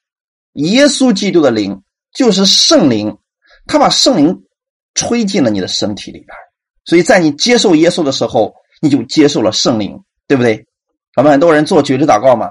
[0.52, 1.82] 耶稣基督的灵
[2.14, 3.18] 就是圣灵，
[3.66, 4.44] 他把圣灵
[4.94, 6.28] 吹进了你的身体里边。
[6.84, 10.64] 所以在你接受耶稣的时候，你就接受了圣灵，对不对？
[11.16, 12.50] 咱们很多人做绝志祷告嘛。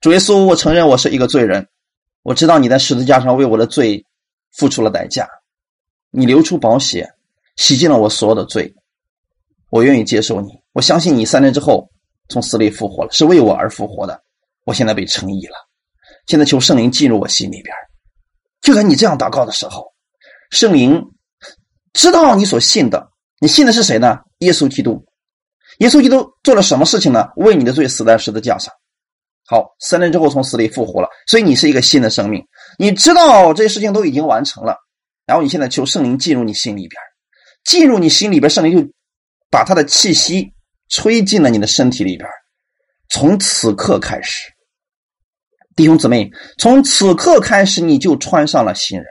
[0.00, 1.68] 主耶稣，我承认我是一个罪人，
[2.22, 4.02] 我知道你在十字架上为我的罪
[4.50, 5.28] 付出了代价，
[6.10, 7.06] 你流出宝血，
[7.56, 8.74] 洗净了我所有的罪，
[9.68, 11.86] 我愿意接受你，我相信你三天之后
[12.30, 14.18] 从死里复活了，是为我而复活的，
[14.64, 15.56] 我现在被称义了，
[16.26, 17.76] 现在求圣灵进入我心里边。
[18.62, 19.92] 就在你这样祷告的时候，
[20.50, 20.98] 圣灵
[21.92, 24.20] 知道你所信的，你信的是谁呢？
[24.38, 25.04] 耶稣基督，
[25.80, 27.28] 耶稣基督做了什么事情呢？
[27.36, 28.72] 为你的罪死在十字架上。
[29.50, 32.40] 好，三年之后从死里复活了，所以你是一个新的生命。
[32.78, 34.76] 你知道这些事情都已经完成了，
[35.26, 37.02] 然后你现在求圣灵进入你心里边，
[37.64, 38.92] 进入你心里边，圣灵就
[39.50, 40.52] 把他的气息
[40.88, 42.30] 吹进了你的身体里边。
[43.08, 44.52] 从此刻开始，
[45.74, 49.06] 弟兄姊妹，从此刻开始你就穿上了新人。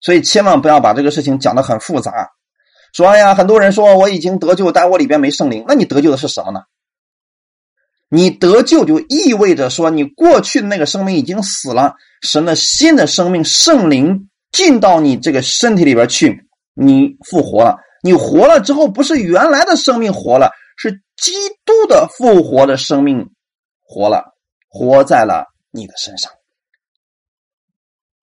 [0.00, 2.30] 所以千万不要把这个事情讲的很复杂，
[2.94, 6.60] 说哎呀，很多人说我已经得救，但我里边没圣灵，那你得救的是什么呢？
[8.08, 17.78] 你得救就意味着说，你过去的那个生命已经死了，神的新的生命圣灵进到你这个身体里边去，你复活了。
[18.02, 21.32] 你活了之后，不是原来的生命活了，是基
[21.64, 23.30] 督的复活的生命
[23.82, 24.34] 活了，
[24.68, 26.32] 活在了你的身上。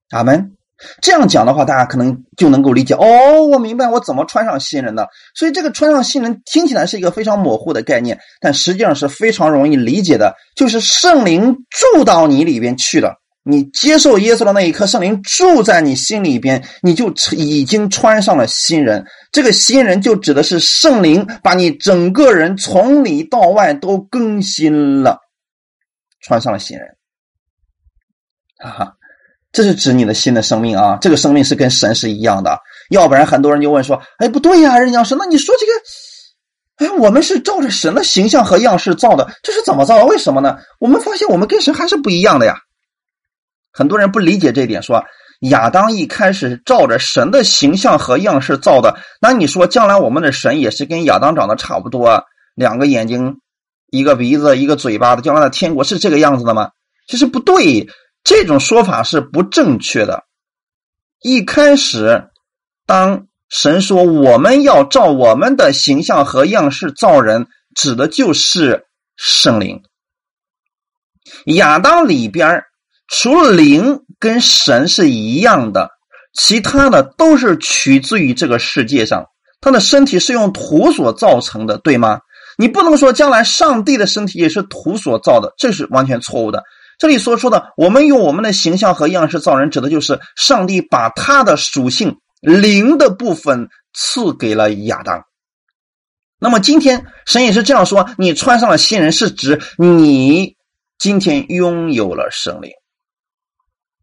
[0.10, 0.56] 阿门。
[1.02, 3.44] 这样讲的话，大家可能就能够理解哦。
[3.46, 5.08] 我明白，我怎么穿上新人的。
[5.34, 10.36] 所以，这个穿上新人听起来是一个非常模糊的概念，但实际上是非常容易理解的。
[10.54, 19.06] 就是圣灵住到你里边去了，你接受耶稣的那一刻，圣灵住在你心里边，你就已经穿上了新人。
[19.32, 25.20] 这个新人就指的是圣灵把你整个人从里到外都更新了，
[26.20, 26.98] 穿上了新人。
[28.58, 28.98] 哈哈。
[29.56, 30.98] 这是指你的新的生命啊！
[31.00, 40.06] 这个生命是跟神是一样的，要不然很多人就问说：“哎，不对呀，人家说，那你说这个，哎，我们是照着神的形象和样式造的，这是怎么造的？
[40.08, 40.58] 为什么呢？
[40.78, 42.58] 我们发现我们跟神还是不一样的呀。”
[43.72, 45.06] 很多人不理解这一点，说
[45.40, 53.38] 亚当一开始照着神的形象和样式造的，那你说将来我们的神也是跟亚当长得差不多，两个眼睛，
[53.90, 56.72] 一个鼻子，一个嘴巴的，将来的天国是这个样子的吗？
[57.08, 57.88] 其实不对。
[58.26, 60.26] 这种说法是不正确的。
[61.22, 62.28] 一开始，
[62.86, 69.84] 当神说我们要照我们的形象和样式造人，指的就是圣灵。
[71.46, 72.64] 亚当里边
[73.08, 75.92] 除了灵跟神是一样的，
[76.34, 79.28] 其他的都是取自于这个世界上。
[79.62, 82.22] 他的身体是用土所造成的，对吗？
[82.58, 86.64] 你不能说将来上帝的身体也是土所造的，这是完全错误的。
[86.98, 95.24] 这里所说的，我们用我们的形象和样式造人，指的就是上帝把他的属性灵的部分赐给了亚当。
[96.40, 100.56] 那么今天神也是这样说：你穿上了新人，是指你
[100.98, 102.72] 今天拥有了圣灵，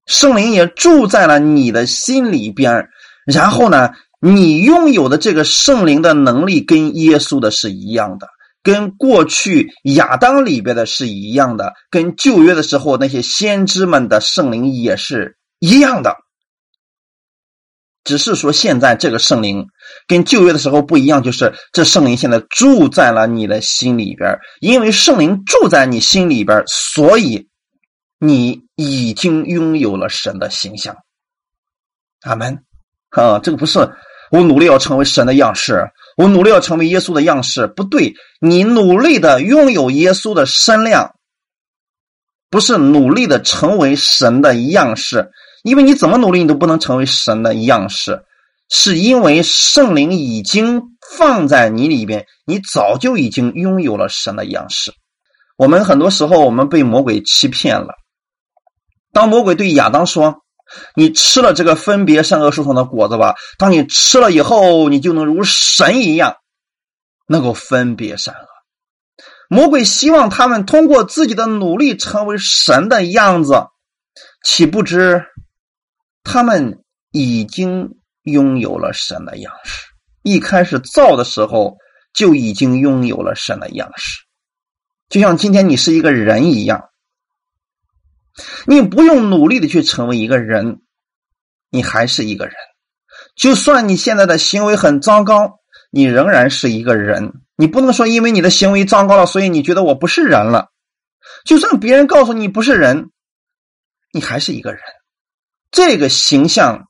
[0.06, 2.88] 圣灵也住在了你的心里边。
[3.24, 8.26] 然后呢，你拥有的这个圣灵的能力跟耶稣的是一样的。
[8.62, 16.16] 跟过去亚当里边的是一样的，跟旧约的时候那些先知们的圣灵也是一样的，
[18.04, 19.66] 只是说现在这个圣灵
[20.06, 27.48] 跟旧约的时候不一样，就是这圣灵现在住在了你的心里边，因为圣灵住在你心里边，所以
[28.18, 30.96] 你已经拥有了神的形象。
[32.22, 32.64] 阿门。
[33.10, 33.78] 啊，这个不是
[34.30, 35.84] 我努力要成为神的样式。
[36.16, 38.14] 我努力要成为耶稣的样式，不对。
[38.40, 41.14] 你努力的拥有耶稣的身量，
[42.50, 45.30] 不是努力的成为神的样式。
[45.62, 48.24] 因为你怎么努力，你都不能成为神的样式，
[48.68, 50.82] 是因为圣灵已经
[51.16, 54.92] 放在你里边，你早就已经拥有了神的样式。
[55.56, 57.94] 我们很多时候，我们被魔鬼欺骗了。
[59.12, 60.41] 当魔鬼对亚当说。
[60.94, 63.34] 你吃了这个分别善恶树上的果子吧？
[63.58, 66.36] 当你吃了以后，你就能如神一样，
[67.26, 68.46] 能够分别善恶。
[69.48, 73.66] 魔鬼希望他们通过自己的努力成为神的样子，
[74.42, 75.26] 岂不知
[76.24, 77.90] 他们已经
[78.22, 79.88] 拥有了神的样式，
[80.22, 81.76] 一开始造的时候
[82.14, 84.22] 就已经拥有了神的样式，
[85.10, 86.84] 就像今天你是一个人一样，
[88.66, 90.80] 你不用努力的去成为一个人，
[91.70, 92.54] 你还是一个人。
[93.36, 95.60] 就算你现在的行为很糟糕，
[95.90, 97.32] 你仍然是一个人。
[97.56, 100.68] 你不能说因为你的行为糟糕了，所以你觉得我不是人了。
[101.44, 103.10] 就算别人告诉你不是人，
[104.12, 104.80] 你还是一个人。
[105.70, 106.88] 这个形象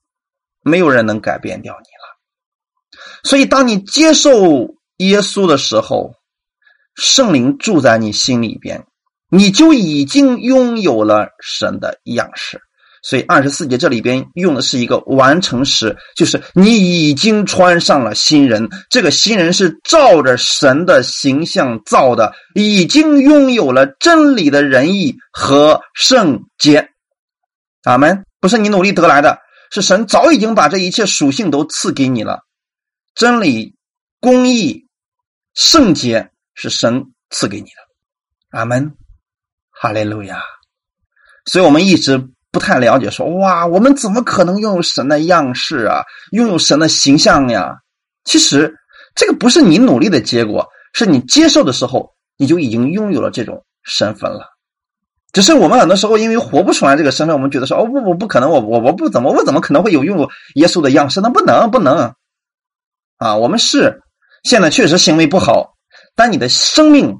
[0.62, 3.02] 没有人能改变掉你了。
[3.24, 6.14] 所以，当你接受耶稣的时候，
[6.94, 8.86] 圣灵住在你心里边，
[9.32, 12.60] 你就已经拥有了神的样式。
[13.02, 18.68] 所以二十四节这里边用的是一个完成时，就是你已经穿上了新人。
[18.90, 26.90] 这个新人是照着神的形象造的，已经拥有了真理的仁义和圣洁。
[27.84, 28.22] 阿门。
[28.38, 29.38] 不是你努力得来的，
[29.72, 32.40] 是神早已经把这一切属性都赐给你了。
[33.14, 33.76] 真理、
[34.20, 34.86] 公义、
[35.54, 38.58] 圣洁是神赐给你的。
[38.58, 38.96] 阿门。
[39.82, 40.40] 哈利路亚。
[41.46, 42.28] 所以我们一直。
[42.52, 46.02] 不太了解，说哇，我们怎么可能拥有神的样式啊？
[46.32, 47.78] 拥有神的形象呀？
[48.24, 48.74] 其实
[49.14, 54.50] 这个不是你努力的结果，是你接受的时候，你就已经拥有了这种身份了。
[55.32, 61.22] 只是我们很多时候因为活不出来这个身份，我们觉得说哦不不不可能，我我我不怎么我怎么可能会有拥有耶稣的样式？
[61.22, 62.12] 那不能不能
[63.16, 63.34] 啊！
[63.36, 64.02] 我们是
[64.42, 65.72] 现在确实行为不好，
[66.14, 67.16] 但你的生命、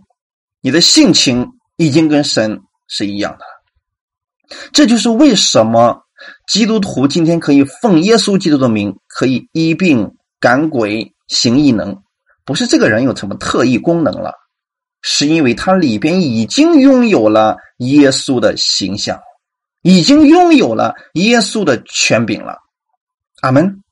[0.61, 1.53] 你的性情
[1.85, 4.61] 已经跟神是一样的了。
[4.73, 6.03] 这就是为什么
[6.47, 12.03] 基督徒今天可以奉耶稣基督的名，可以医病赶鬼行异能，
[12.45, 14.35] 不是这个人有什么特异功能了，
[15.01, 19.21] 是因为他里边已经拥有了耶稣的形象，
[19.83, 22.59] 已经拥有了耶稣的权柄了。
[23.41, 23.83] 阿门。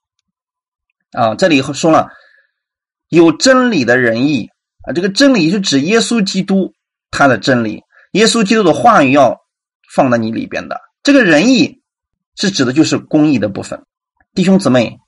[1.13, 2.09] 啊，这里说了
[3.09, 4.49] 有真理的仁义
[4.83, 6.73] 啊，这个真理是指耶稣基督
[7.11, 7.83] 他的真理，
[8.13, 9.39] 耶稣基督的话语要。
[9.93, 11.83] 放在你里边的这个仁义，
[12.37, 13.85] 是指的就是公义的部分。
[14.37, 15.01] 弟兄姊妹，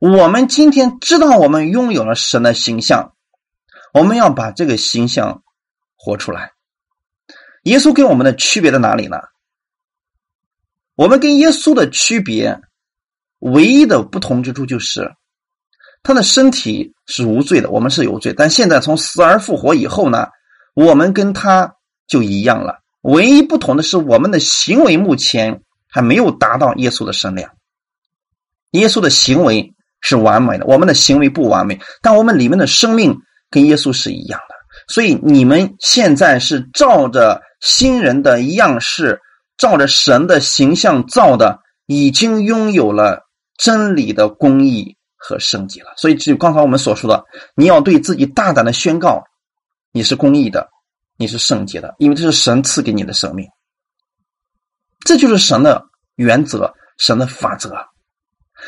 [0.00, 3.14] 我们今天知道我们拥有了神的形象，
[3.94, 5.44] 我们要把这个形象
[5.94, 6.54] 活出来。
[7.62, 9.18] 耶稣跟我们的区别在哪里呢？
[10.96, 12.60] 我们跟耶稣的区别，
[13.38, 15.14] 唯一的不同之处就是，
[16.02, 18.32] 他的身体是无罪的，我们是有罪。
[18.36, 20.26] 但现在从死而复活以后呢，
[20.76, 21.74] 我们跟他
[22.06, 22.80] 就一样了。
[23.00, 27.50] 唯一不同的是，我们的行为目前还没有达到耶稣的身量。
[28.72, 29.72] 耶稣的行为
[30.02, 33.16] 是完美的，我们的行为不完美，但我们里面的生命
[33.48, 34.54] 跟耶稣是一样的。
[34.86, 39.18] 所以你们现在是照着新人的样式，
[39.56, 43.22] 照着神的形象造的，已经拥有了
[43.56, 45.94] 真理的公义和升级了。
[45.96, 47.24] 所以，就刚才我们所说的，
[47.54, 49.24] 你要对自己大胆的宣告，
[49.96, 50.68] 你是公义的。
[51.18, 53.48] 你是圣洁的，因为这是神赐给你的生命，
[55.06, 55.86] 这就是神的
[56.16, 57.74] 原则，神的法则。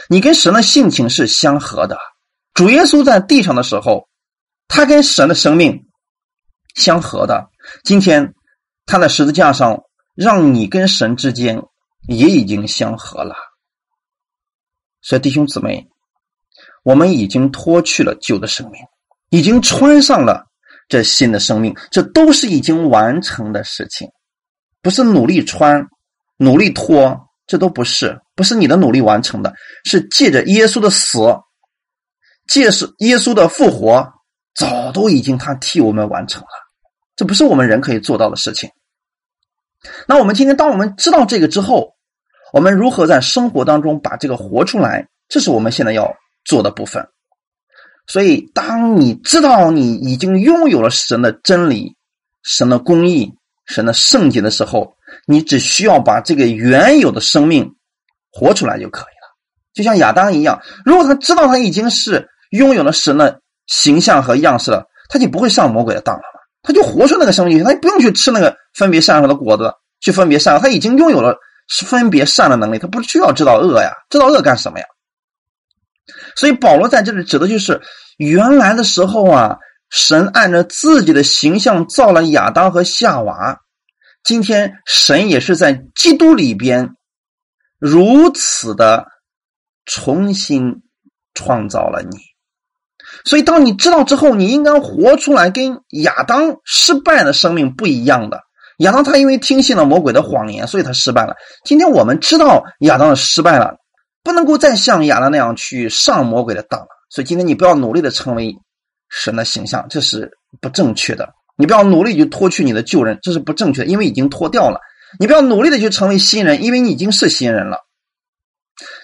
[0.09, 1.99] 你跟神的性情是相合的。
[2.55, 4.09] 主耶稣在地上的时候，
[4.67, 5.91] 他跟神的生命
[6.75, 7.51] 相合的。
[7.85, 8.35] 今天
[8.87, 9.83] 他在十字架上，
[10.15, 11.63] 让你跟神之间
[12.09, 13.37] 也已经相合了。
[15.03, 15.87] 所以弟兄姊妹，
[16.83, 18.81] 我们已经脱去了旧的生命，
[19.29, 20.48] 已经穿上了。
[20.89, 24.09] 这新的生命，这都是已经完成的事情，
[24.83, 25.87] 不是努力穿、
[26.39, 27.17] 努力脱，
[27.47, 29.53] 这都不是，不是你的努力完成的，
[29.85, 31.19] 是借着耶稣的死，
[32.49, 34.11] 借是耶稣的复活，
[34.55, 36.49] 早都已经他替我们完成了，
[37.15, 38.71] 这不是我们人可以做到的事情。
[40.07, 41.95] 那我们今天，当我们知道这个之后，
[42.53, 45.07] 我们如何在生活当中把这个活出来？
[45.29, 46.11] 这是我们现在要
[46.45, 47.07] 做的部分。
[48.09, 51.95] 所以，当你知道你已经拥有了神的真理、
[52.43, 53.31] 神的公义、
[53.67, 54.95] 神的圣洁的时候，
[55.27, 57.71] 你只需要把这个原有的生命
[58.33, 59.29] 活出来就可以了。
[59.75, 66.23] 就像亚当一样，如果他知道他已经是拥有了神的形象和样式了，他就不会上魔鬼的当了
[66.63, 71.37] 他就活出那个生命，他也不用去吃那个分别善恶的果子，去分别善恶，他已经拥有了
[71.85, 74.87] 分别善的能力，他不需要知道恶呀，知道恶干什么呀？
[76.39, 77.81] 所以保罗在这里指的就是
[78.17, 79.57] 原来的时候啊，
[79.91, 83.59] 神按照自己的形象造了亚当和夏娃。
[84.23, 86.91] 今天神也是在基督里边
[87.81, 89.09] 如此的
[89.85, 90.83] 重新
[91.35, 92.17] 创造了你。
[93.25, 98.43] 所以当你知道之后，你应该活出来跟亚当失败的生命不一样的。
[98.79, 101.35] 亚当他因为听信了魔鬼的谎言，所以他失败了。
[101.65, 103.75] 今天我们知道亚当失败了。
[104.29, 106.89] 不能够再像亚当那样去上魔鬼的当了。
[107.09, 108.55] 所以今天你不要努力的成为
[109.09, 111.31] 神的形象，这是不正确的。
[111.57, 114.81] 你不要努力去脱去你的旧人，这是不正确的，因为已经脱掉了。
[115.19, 117.79] 你不要努力的去成为新人，因为你已经是新人了。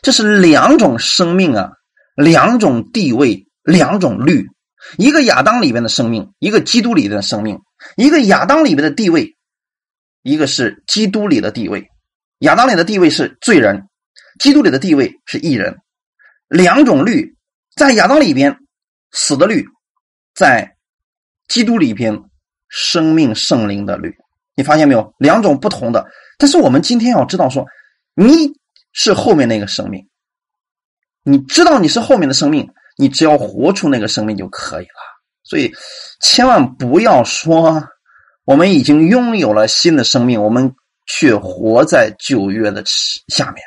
[0.03, 1.71] 这是两种生命啊，
[2.15, 4.51] 两种地位，两种律。
[4.99, 7.61] 一个亚当里边的生命，一个基督里的生命。
[7.97, 9.37] 一个亚当里边的地位，
[10.23, 11.89] 一个是基督里的地位。
[12.41, 13.89] 亚当里的地位是罪人，
[14.39, 15.79] 基督里的地位是一人。
[16.49, 17.37] 两种律
[17.75, 18.59] 在亚当里边
[19.11, 19.67] 死的律，
[20.35, 20.77] 在
[21.49, 22.23] 基督里边
[22.69, 24.15] 生命圣灵的律。
[24.55, 25.15] 你发现没有？
[25.19, 26.07] 两种不同的。
[26.39, 27.67] 但是我们今天要知道，说
[28.15, 28.53] 你
[28.93, 30.09] 是后面那个生命，
[31.25, 35.01] 你知道你是后面的生命，你只要活出那个生命就可以了。
[35.43, 35.73] 所以，
[36.21, 37.89] 千万不要说
[38.45, 40.75] 我们已经拥有了新的生命，我们
[41.07, 43.65] 却活在旧约的下面。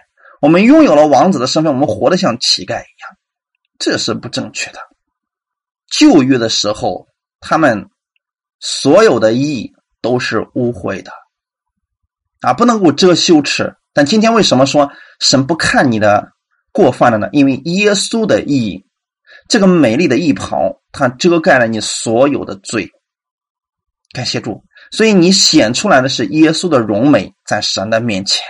[0.48, 3.18] 我们拥有了王子的身份，我们活得像乞丐一样，
[3.78, 4.80] 这是不正确的。
[5.92, 7.08] 旧约的时候，
[7.42, 7.90] 他们
[8.60, 9.74] 所有的义。
[10.00, 11.12] 都是污秽的，
[12.40, 13.76] 啊，不能够遮羞耻。
[13.94, 14.90] 但今天为什么说
[15.20, 16.32] 神不看你的
[16.72, 17.28] 过犯了呢？
[17.34, 18.86] 因为耶稣的义，
[19.50, 22.90] 这个美丽的义袍，它遮盖了你所有的罪。
[24.14, 28.46] 感谢主，所以你显出来的是耶稣的荣美，在神的面前。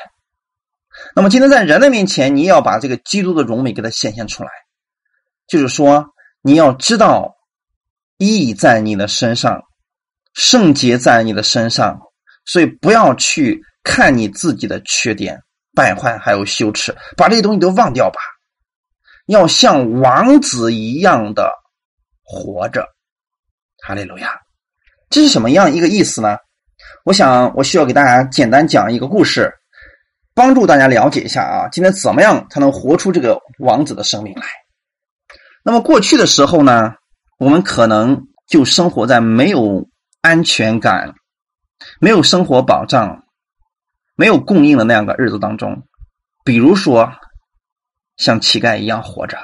[1.17, 4.51] 那么今天在人的面前，你要把这个基督的荣美给它显现出来，
[5.47, 6.09] 就是说
[6.43, 7.33] 你要知道
[8.17, 9.63] 义在你的身上。
[10.35, 11.99] 圣洁在你的身上，
[12.45, 15.41] 所以不要去看你自己的缺点、
[15.73, 18.19] 败坏还有羞耻，把这些东西都忘掉吧。
[19.25, 21.51] 要像王子一样的
[22.21, 22.85] 活着，
[23.83, 24.39] 哈利路亚！
[25.09, 26.37] 这是什么样一个意思呢？
[27.05, 29.51] 我想我需要给大家简单讲一个故事，
[30.37, 34.43] 帮助大家了解一下啊，今天怎么样才能活出这个王子的生命来？
[35.63, 36.93] 那么过去的时候呢，
[37.39, 39.89] 我们可能就生活在没有。
[40.19, 41.13] 安全感，
[42.01, 43.23] 没有生活保障，
[44.15, 45.83] 没有供应的那样的日子当中，
[46.43, 47.13] 比如说
[48.17, 49.37] 像乞丐一样活着，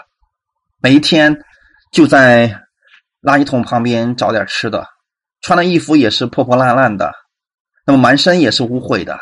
[0.81, 1.37] 每一天
[1.91, 2.63] 就在
[3.21, 4.87] 垃圾桶旁边找点吃的，
[5.39, 7.13] 穿的衣服也是破破烂烂的，
[7.85, 9.17] 那么满身也是污秽的，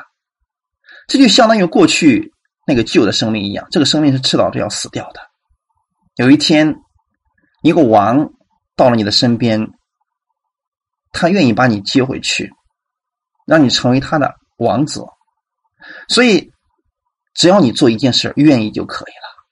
[1.12, 2.32] 这就相当于过去
[2.66, 5.20] 那个旧的生命一样，这个生命是迟早都要死掉的。
[6.16, 6.74] 有一天，
[7.64, 8.32] 一个王
[8.78, 9.70] 到了你的身边。
[11.12, 12.50] 他愿意把你接回去，
[13.46, 15.04] 让你成为他的王子。
[16.08, 16.50] 所以，
[17.34, 19.44] 只要你做一件事，愿意就可以了。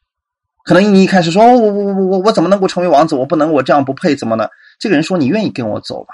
[0.64, 3.16] 可能你一开始说：“我我我我我怎么能够成为王子？
[3.16, 4.47] 我不能，我这样不配，怎么呢？”
[4.80, 6.14] 这个人说：“你愿意跟我走吧？”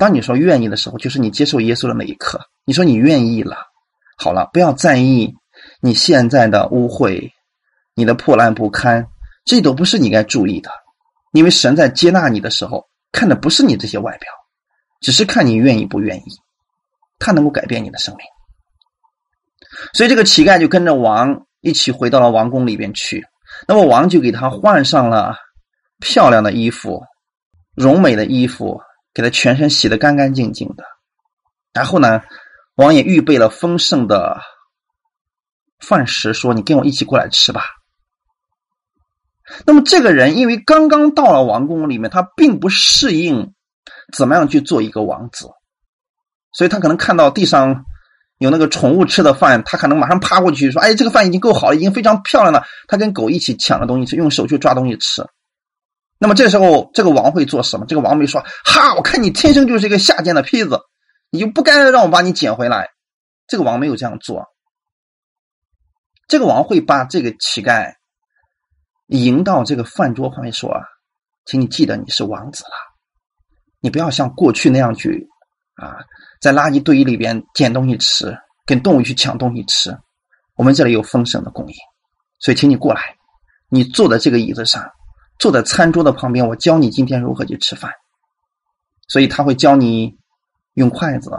[0.00, 2.40] 当你说愿意的时候，就是你接受耶稣的那一刻。
[2.64, 3.58] 你说你愿意了，
[4.16, 5.34] 好了，不要在意
[5.80, 7.30] 你现在的污秽，
[7.94, 9.06] 你的破烂不堪，
[9.44, 10.70] 这都不是你该注意的，
[11.32, 12.88] 因为神在接纳你的时候。
[13.16, 14.28] 看的不是你这些外表，
[15.00, 16.24] 只是看你愿意不愿意。
[17.20, 18.26] 他能够改变你的生命，
[19.92, 23.24] 所以这个乞丐就跟着王一起回到了王宫里边去。
[23.68, 25.36] 那么王就给他换上了
[26.00, 27.04] 漂亮的衣服、
[27.76, 28.80] 柔美的衣服，
[29.14, 30.82] 给他全身洗得干干净净的。
[31.72, 32.20] 然后呢，
[32.76, 34.40] 王也预备了丰盛的
[35.78, 37.64] 饭食，说：“你跟我一起过来吃吧。”
[39.66, 43.52] 那么这个人因为刚刚到了王宫里面，他并不适应
[44.12, 45.50] 怎么样去做一个王子，
[46.52, 47.84] 所以他可能看到地上
[48.38, 55.24] 有那个宠物吃的饭，他可能马上趴过去说：“哎，这个饭已经够好了，已经非常漂亮了。”他跟狗一起抢了东西吃，用手去抓东西吃。
[56.18, 57.86] 那么这时候，这个王会做什么？
[57.86, 60.80] 这个王没说：“哈，我看你天生就是一个下贱的坯子，
[61.34, 62.90] 你就不该让我把你捡回来。”
[63.48, 64.46] 这个王没有这样做。
[66.28, 67.92] 这个王会把这个乞丐。
[69.08, 70.72] 迎到这个饭桌旁边说
[71.44, 72.70] ：“请你记得你是王子了，
[73.80, 75.28] 你不要像过去那样去
[75.74, 75.98] 啊，
[76.40, 79.94] 在垃圾堆里边捡东西吃，跟动物去抢东西吃。
[80.54, 81.74] 我们这里有丰盛的供应，
[82.38, 83.16] 所以请你过来，
[83.68, 84.88] 你坐在这个椅子上，
[85.38, 87.92] 坐在餐桌的旁边，我教你今天如何去吃饭。
[89.08, 90.16] 所以他会教你
[90.74, 91.30] 用筷子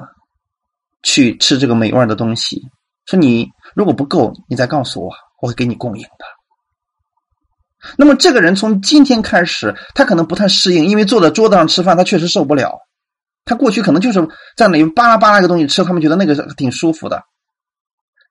[1.03, 2.61] 去吃这个美味的东西。
[3.05, 6.25] 说你如果不够，你再告诉我，我会给你供应的。”
[7.97, 12.79] 那么这个人从今天开始，他可能不太适应，因为坐在桌子上吃饭，他确实受不了。
[13.43, 14.19] 他过去可能就是
[14.57, 17.21] 在那里巴拉巴拉个东西吃，他们觉得那个挺舒服的。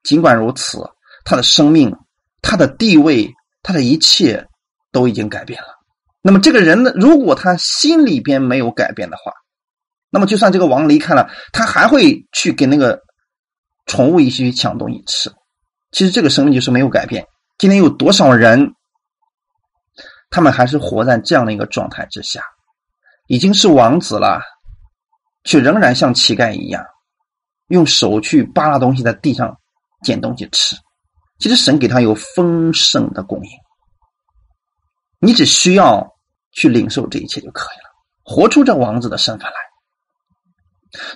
[0.02, 0.82] 尽管如此，
[1.24, 1.96] 他的生命、
[2.42, 3.32] 他的地位、
[3.62, 4.44] 他的一切
[4.90, 5.68] 都已经改变了。
[6.20, 9.32] 那么这个人呢，如果他心里边没有改变的话，
[10.14, 13.00] 那么就算这个王离开了，他还会去给那个
[13.86, 15.28] 宠物一起去抢东西吃。
[15.90, 17.26] 其实这个生命就是没有改变。
[17.58, 18.74] 今天有多少人，
[20.30, 22.44] 他们还是活在这样的一个状态之下，
[23.26, 24.40] 已经是王子了，
[25.42, 26.84] 却仍然像乞丐一样，
[27.66, 29.58] 用手去扒拉东西，在地上
[30.04, 30.76] 捡东西吃。
[31.40, 33.50] 其实神给他有丰盛的供应，
[35.18, 36.08] 你只需要
[36.52, 37.90] 去领受这一切就可以了，
[38.22, 39.56] 活出这王子的身份来。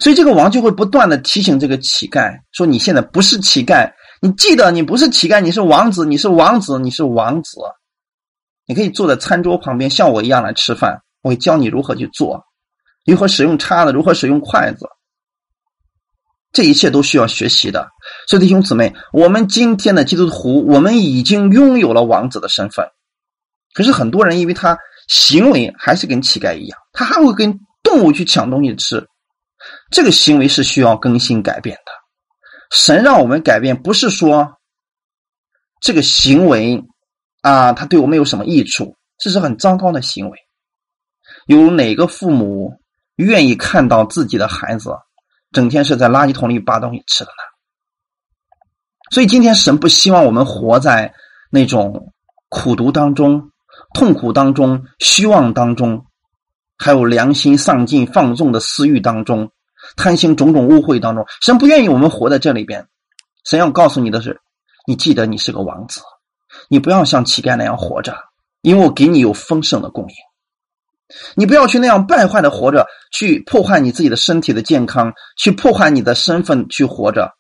[0.01, 7.59] 所以这个王就会不断的提醒这个乞丐说：“你现在不是乞丐，你记得你不是乞丐，你是王子，你是王子，你是王子。
[8.67, 11.03] 你可以坐在餐桌旁边，像我一样来吃饭。
[11.23, 12.45] 我会教你如何去做，
[13.07, 14.87] 如何使用叉子，如何使用筷子。
[16.53, 17.89] 这一切都需要学习的。
[18.27, 22.87] 所以弟兄姊妹，我们今天的基督徒，我们已经拥有了王子的身份。
[23.75, 24.77] 可是很多人因为他
[25.09, 29.07] 行为还是跟乞丐一样，他还会跟动物去抢东西吃。”
[29.91, 31.93] 这个行为是需要更新改变的。
[32.71, 34.59] 神让我们改变，不是说
[35.81, 36.85] 这个行为
[37.41, 38.97] 啊，他对我们有什么益处？
[39.19, 40.39] 这是很糟糕的行为。
[41.47, 42.81] 有哪个父母
[43.17, 44.91] 愿意看到自己的孩子
[45.51, 47.43] 整天是在垃圾桶里扒东西吃的呢？
[49.11, 51.15] 所以今天神不希望我们活在
[51.51, 52.13] 那种
[52.51, 53.51] 苦读当中、
[53.95, 56.05] 痛苦当中、虚妄当中，
[56.77, 59.51] 还有良心丧尽、放纵的私欲当中。
[59.97, 62.87] 贪心种种污秽当中，神不愿意我们活在这里边。
[63.45, 64.41] 神要告诉你的是，
[64.87, 66.01] 你记得你是个王子，
[66.69, 68.17] 你不要像乞丐那样活着，
[68.63, 70.15] 因为我给你有丰盛的供应。
[71.35, 77.33] 你不要去那样败坏的活着，去破坏你自己的身体的健康，去破坏你的身份去活着。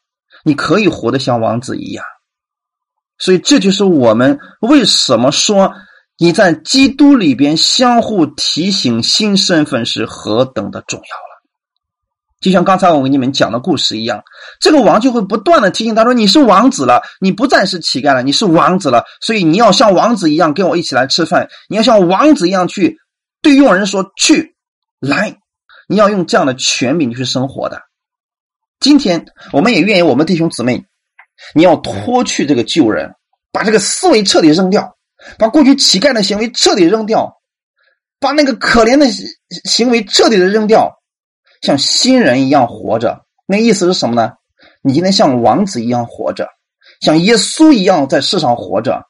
[0.42, 2.04] 你可以活得像王子一样。
[3.18, 5.74] 所以这就是我们为什么说
[6.16, 11.27] 你在基督里边相互提醒新身份是何等的重要。
[12.40, 14.22] 就像刚才我给你们讲的故事一样，
[14.60, 22.98] 这个王就会不断的提醒他说：“你是王子了，你不再是乞丐了，你是王子了，所以你要像王子一样跟我一起来吃饭，你要像王子一样去
[23.42, 24.54] 对佣人说去
[25.00, 25.36] 来，
[25.88, 27.82] 你要用这样的权柄去生活的。”
[28.78, 30.84] 今天我们也愿意，我们弟兄姊妹，
[31.56, 33.12] 你要脱去这个旧人，
[33.50, 34.96] 把这个思维彻底扔掉，
[35.38, 37.40] 把过去乞丐的行为彻底扔掉，
[38.20, 39.06] 把那个可怜的
[39.64, 40.94] 行为彻底的扔掉。
[41.62, 44.32] 像新人一样活着，那意思是什么呢？
[44.82, 46.48] 你今天像王子一样活着，
[47.00, 49.04] 像耶稣一样在世上活着。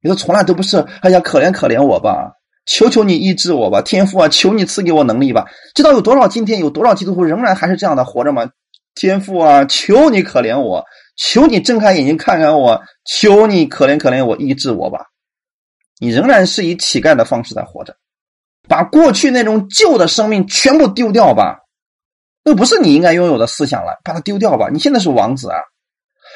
[0.00, 2.32] 你说从来都不是，哎呀，可怜可怜我吧，
[2.66, 5.46] 求求你医治我吧，天父啊，求你赐给我能力吧。
[5.74, 8.50] 知道有多少今天有多少基督徒仍然还是这样的活着吗？
[8.94, 10.84] 天父啊，求你可怜我，
[11.16, 15.06] 求你睁开眼睛看看我，求你可怜可怜我，医治我吧。
[15.98, 17.94] 你仍然是以乞丐的方式在活着，
[18.68, 21.60] 把过去那种旧的生命全部丢掉吧。
[22.44, 24.68] 那不是你应该拥有的思想了，把它丢掉吧。
[24.72, 25.58] 你现在是王子啊，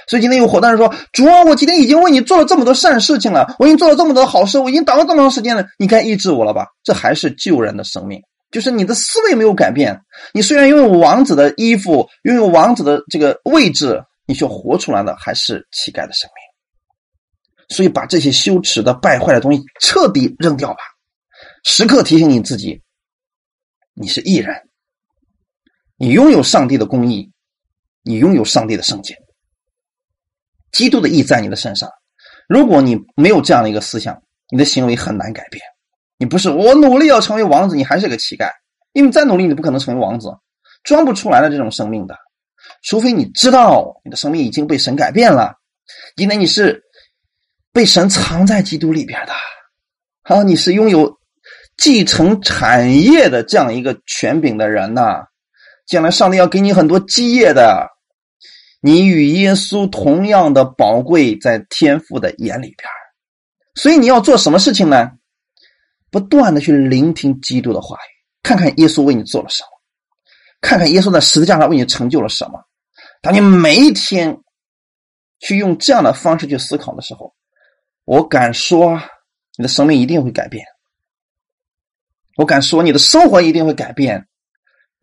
[0.07, 10.00] 所以今天有伙伴说：“主啊，我今天已经为你做了这么多善事情了，我已经做了这么多好事，我已经祷告这么长时间了，你该医治我了吧？”这还是救人的生命，就是你的思维没有改变。
[10.32, 17.76] 你虽然拥有王子的衣服，拥有王子的这个位置，你却活出来的还是乞丐的生命。
[17.76, 20.78] 所以把这些羞耻的、败坏的东西彻底扔掉吧，
[21.64, 22.80] 时刻提醒你自己，
[23.94, 24.66] 你是艺人。
[25.99, 27.32] 你拥有上帝的公义，
[28.03, 29.16] 你拥有上帝的圣洁，
[30.70, 31.90] 基督的义在你的身上。
[32.49, 35.64] 如果你没有这样的一个思想，你的行为很难改变。
[36.18, 38.51] 你不是我努力要成为王子，你还是个乞丐，
[38.92, 40.28] 因为再努力你不可能成为王子，
[40.82, 42.16] 装不出来的这种生命的。
[42.82, 45.55] 除非你知道你的生命已经被神改变了，
[46.16, 46.82] 因为你是
[47.72, 49.32] 被神藏在基督里边的，
[50.22, 51.18] 好，你是拥有
[51.78, 55.24] 继承产业的这样一个权柄的人呐。
[55.87, 57.89] 将来上帝要给你很多基业的，
[58.80, 62.89] 你与耶稣同样的宝贵，在天父的眼里边
[63.74, 65.12] 所以你要做什么事情呢？
[66.11, 68.11] 不断的去聆听基督的话语，
[68.43, 69.68] 看看耶稣为你做了什么，
[70.61, 72.61] 看看耶稣在十字架上为你成就了什么。
[73.20, 74.39] 当你每一天
[75.41, 77.34] 去用这样的方式去思考的时候，
[78.05, 79.01] 我敢说，
[79.59, 80.64] 你的生命一定会改变。
[82.37, 84.26] 我敢说，你的生活一定会改变。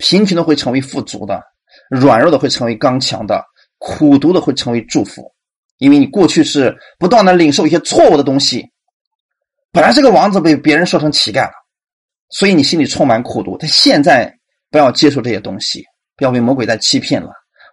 [0.03, 1.41] 贫穷的会成为富足的，
[1.89, 3.41] 软弱的会成为刚强的，
[3.77, 5.31] 苦读的会成为祝福，
[5.77, 8.65] 因为你过去是不断的领受一些错误的东西。
[9.71, 11.53] 本来这个王子被别人说成乞丐了，
[12.31, 13.55] 所以你心里充满苦读。
[13.57, 14.29] 但现在
[14.69, 15.85] 不要接受这些东西，
[16.17, 17.29] 不要被魔鬼在欺骗了。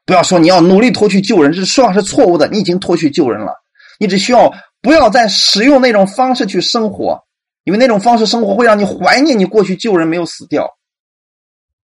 [0.06, 2.46] 不要说你要努力脱去救人，这说法是错误的。
[2.46, 3.52] 你已经脱去救人了，
[3.98, 7.18] 你只需要不要再使用那种方式去生活，
[7.64, 10.68] 因为那种方式生活会让你怀念你过去救人没有死掉。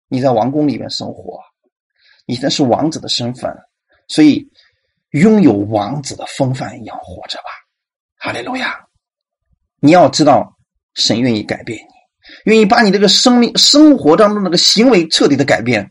[0.09, 1.41] 你在王宫里面生活，
[2.27, 3.51] 你那是王子的身份，
[4.09, 4.47] 所以
[5.11, 7.45] 拥有王子的风范一样活着吧。
[8.19, 8.79] 哈利路亚！
[9.81, 10.57] 你要知道，
[10.95, 15.91] 神愿意改变你，愿意把你这个生命、生活当中那个行为彻底的改变。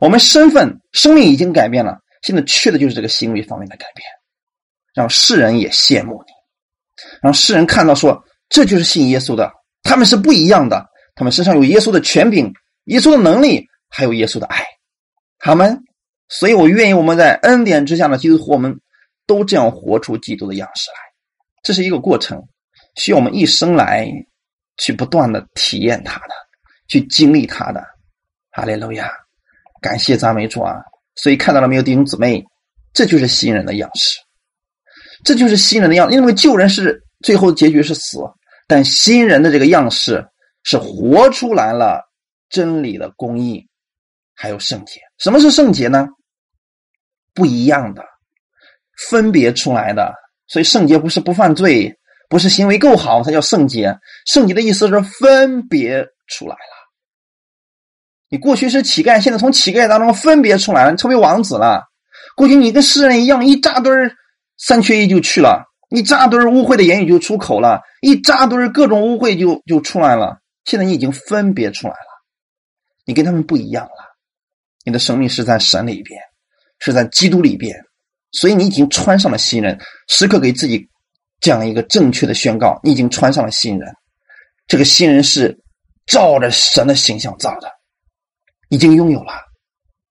[0.00, 4.06] 我们身份、生命已经改变了，现在缺的就是这个行为方面的改变，
[4.94, 6.32] 让世人也羡慕你，
[7.20, 12.52] 让世人看到说，这就是信耶稣的，他们是不一样的，他们身上有耶稣的权柄、
[12.88, 14.62] 耶稣的能力，还有耶稣的爱。
[15.38, 15.78] 他们，
[16.28, 18.78] 所以我愿意我们在恩典之下的基督徒，我们
[19.26, 20.96] 都这样活出基督的样式来。
[21.62, 22.42] 这是一个过程，
[22.96, 24.10] 需要我们一生来
[24.78, 26.34] 去不断的体验它的，
[26.88, 27.82] 去经历它的。
[28.50, 29.08] 哈利路亚，
[29.80, 30.74] 感谢赞美主啊！
[31.14, 32.42] 所以看到了没有，弟兄姊妹，
[32.92, 34.18] 这就是新人的样式，
[35.24, 36.10] 这就是新人的样。
[36.10, 38.18] 因为旧人是最后结局是死，
[38.66, 40.26] 但新人的这个样式
[40.64, 42.02] 是活出来了
[42.48, 43.66] 真理的公义，
[44.34, 45.00] 还有圣洁。
[45.18, 46.08] 什么是圣洁呢？
[47.34, 48.04] 不一样的，
[49.08, 50.12] 分别出来的。
[50.46, 51.94] 所以圣洁不是不犯罪，
[52.28, 53.94] 不是行为够好才叫圣洁。
[54.26, 56.78] 圣洁的意思是分别出来了。
[58.30, 61.84] 你过去是乞丐，现在从乞丐当中分别出来了，成为王子了。
[62.36, 63.92] 过去你跟世人一样，一扎堆
[64.56, 70.38] 三缺一就去了，一扎堆污秽的言语就出口了，一扎堆各种污秽就就出来了。
[70.64, 72.07] 现在你已经分别出来了，
[73.08, 74.18] 你跟他们不一样了。
[74.84, 76.20] 你的生命是在神里边，
[76.78, 77.74] 是在基督里边，
[78.32, 79.80] 所以你已经穿上了新人。
[80.08, 80.86] 时刻给自己
[81.40, 83.90] 这样一个正确的宣告：你已经穿上了新人。
[84.66, 85.58] 这个新人是
[86.04, 87.72] 照着神的形象造的，
[88.68, 89.32] 已经拥有了。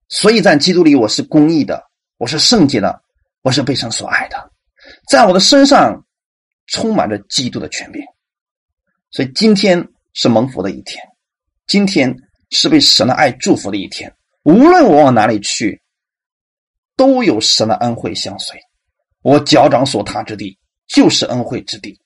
[0.08, 1.80] 所以在基督里，我是公义的，
[2.16, 3.00] 我是圣洁的，
[3.42, 4.50] 我是被神所爱的，
[5.08, 6.04] 在我的身上
[6.66, 8.02] 充满着基督的权柄。
[9.12, 11.00] 所以今天是蒙福的一天，
[11.68, 12.12] 今天
[12.50, 14.14] 是被神的爱祝福的一天。
[14.42, 15.82] 无论我往哪里去，
[16.96, 18.58] 都有神的恩惠相随。
[19.22, 22.00] 我脚掌所踏之地，就是恩惠之地。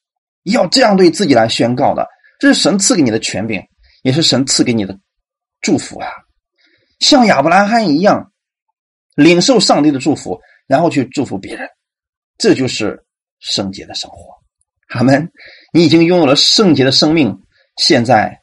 [0.45, 2.07] 要这样对自己来宣告的，
[2.41, 3.63] 这是神赐给你的权柄，
[4.03, 4.99] 也是神赐给你的
[5.61, 6.09] 祝福啊！
[6.99, 8.33] 像亚伯拉罕一样，
[9.15, 11.69] 领受上帝的祝福，然后去祝福别人，
[12.39, 13.05] 这就是
[13.39, 14.35] 圣洁的生活。
[14.89, 15.31] 阿门！
[15.73, 17.41] 你已经拥有了圣洁的生命，
[17.77, 18.42] 现在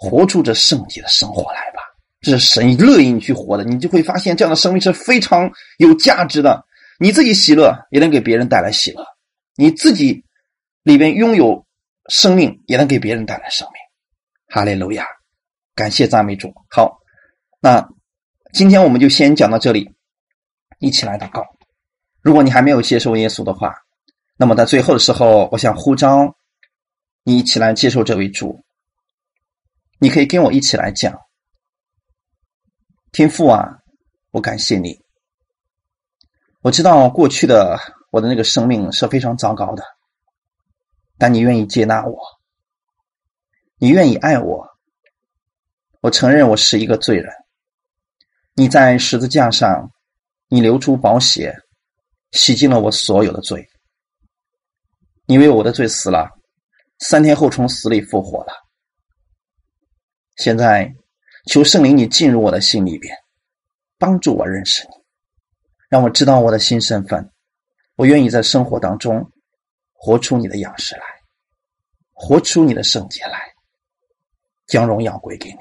[0.00, 1.82] 活出这圣洁的生活来吧。
[2.22, 6.64] 这是神乐意你去活的，你就会发现这样的生命是非常有价值的。
[6.98, 9.02] 你自己喜乐，也能给别人带来喜乐；
[9.56, 10.24] 你自己
[10.82, 11.66] 里边拥有
[12.08, 13.74] 生命，也能给别人带来生命。
[14.48, 15.06] 哈利路亚，
[15.74, 16.52] 感谢赞美主。
[16.70, 16.98] 好，
[17.60, 17.86] 那
[18.54, 19.90] 今天我们就先讲到这里，
[20.78, 21.44] 一起来祷告。
[22.22, 23.74] 如果你还没有接受耶稣的话，
[24.36, 26.34] 那么在最后的时候，我想呼召
[27.22, 28.62] 你一起来接受这位主。
[30.02, 31.20] 你可以跟我一起来讲。
[33.12, 33.68] 天父啊，
[34.30, 34.98] 我感谢你。
[36.62, 37.78] 我知道过去的
[38.10, 39.84] 我的那个生命是非常糟糕的，
[41.18, 42.18] 但你愿意接纳我，
[43.76, 44.66] 你愿意爱我。
[46.00, 47.30] 我承认我是一个罪人。
[48.54, 49.90] 你在十字架上，
[50.48, 51.54] 你流出宝血，
[52.32, 53.68] 洗净了我所有的罪。
[55.26, 56.26] 你为我的罪死了，
[57.00, 58.52] 三天后从死里复活了。
[60.36, 60.94] 现在。
[61.46, 63.16] 求圣灵，你进入我的心里边，
[63.98, 64.90] 帮助我认识你，
[65.88, 67.32] 让我知道我的新身份。
[67.96, 69.26] 我愿意在生活当中
[69.94, 71.02] 活出你的样式来，
[72.12, 73.40] 活出你的圣洁来，
[74.66, 75.58] 将荣耀归给你。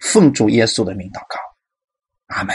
[0.00, 1.38] 奉主耶稣的名祷告，
[2.26, 2.54] 阿门。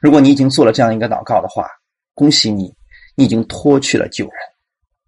[0.00, 1.68] 如果你已经做了这样一个祷告的话，
[2.14, 2.74] 恭喜你，
[3.16, 4.34] 你已经脱去了旧人，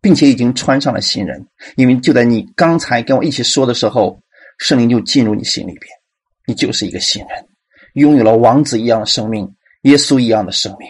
[0.03, 1.49] 并且已经穿上了新人。
[1.77, 4.21] 因为就在你刚才跟我一起说的时候。
[4.59, 5.83] 圣灵就进入你心里边，
[6.47, 7.47] 你就是一个新人，
[7.95, 10.89] 拥有了王子一样的生命，耶稣一样的生命。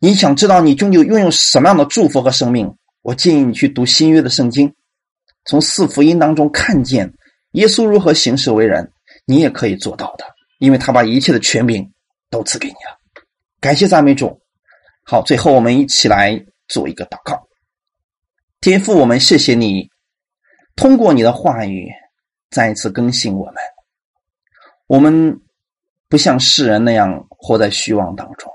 [0.00, 2.74] 你想知道你终究拥有什么样的祝福和生命？
[3.02, 4.74] 我建议你去读新约的圣经，
[5.44, 7.12] 从四福音当中看见
[7.52, 8.92] 耶稣如何行事为人，
[9.24, 10.24] 你也可以做到的，
[10.58, 11.92] 因为他把一切的权柄
[12.30, 12.98] 都赐给你了。
[13.60, 14.40] 感谢赞美主。
[15.04, 17.40] 好，最后我们一起来做一个祷告。
[18.60, 19.88] 天父，我们谢谢你，
[20.76, 21.88] 通过你的话语。
[22.52, 23.54] 再一次更新我们，
[24.86, 25.40] 我们
[26.10, 28.52] 不像世人那样活在虚妄当中，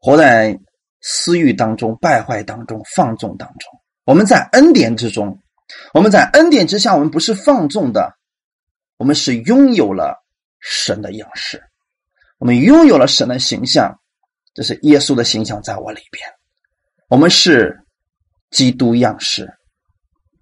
[0.00, 0.58] 活在
[1.00, 3.72] 私欲当中、败坏当中、放纵当中。
[4.04, 5.38] 我们在恩典之中，
[5.94, 8.12] 我们在恩典之下，我们不是放纵的，
[8.96, 10.20] 我们是拥有了
[10.58, 11.62] 神的样式，
[12.38, 13.96] 我们拥有了神的形象，
[14.54, 16.28] 这是耶稣的形象在我里边。
[17.08, 17.80] 我们是
[18.50, 19.48] 基督样式。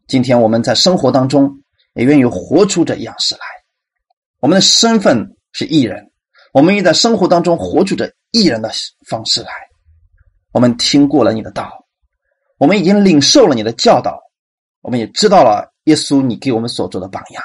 [0.06, 1.61] 今天我们在生活当中。
[1.95, 3.40] 也愿意活出这样式来。
[4.40, 6.11] 我们的身份是艺人，
[6.53, 8.70] 我们也在生活当中活出这艺人的
[9.09, 9.51] 方式来。
[10.53, 11.86] 我们听过了你的道，
[12.59, 14.20] 我们已经领受了你的教导，
[14.80, 17.43] 我们也知道了耶稣你给我们所做的榜样。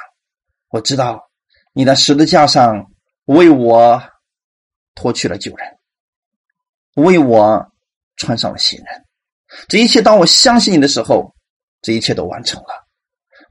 [0.68, 1.30] 我知道
[1.72, 2.84] 你在十字架上
[3.24, 4.02] 为我
[4.94, 5.78] 脱去了旧人，
[6.96, 7.64] 为我
[8.16, 9.04] 穿上了新人。
[9.68, 11.34] 这一切，当我相信你的时候，
[11.80, 12.87] 这一切都完成了。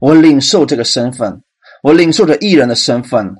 [0.00, 1.42] 我领受这个身份，
[1.82, 3.34] 我领受着艺人的身份，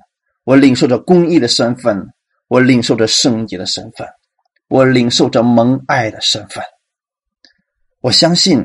[0.45, 2.09] 我领受着公义的身份，
[2.49, 4.07] 我领受着圣洁的身份，
[4.69, 6.63] 我领受着蒙爱的身份。
[8.01, 8.65] 我相信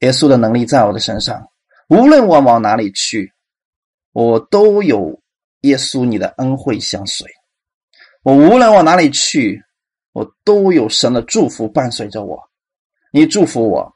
[0.00, 1.48] 耶稣的能力在我的身上，
[1.88, 3.32] 无论我往哪里去，
[4.12, 5.20] 我都有
[5.62, 7.26] 耶稣你的恩惠相随。
[8.22, 9.62] 我无论往哪里去，
[10.12, 12.40] 我都有神的祝福伴随着我。
[13.12, 13.94] 你祝福我，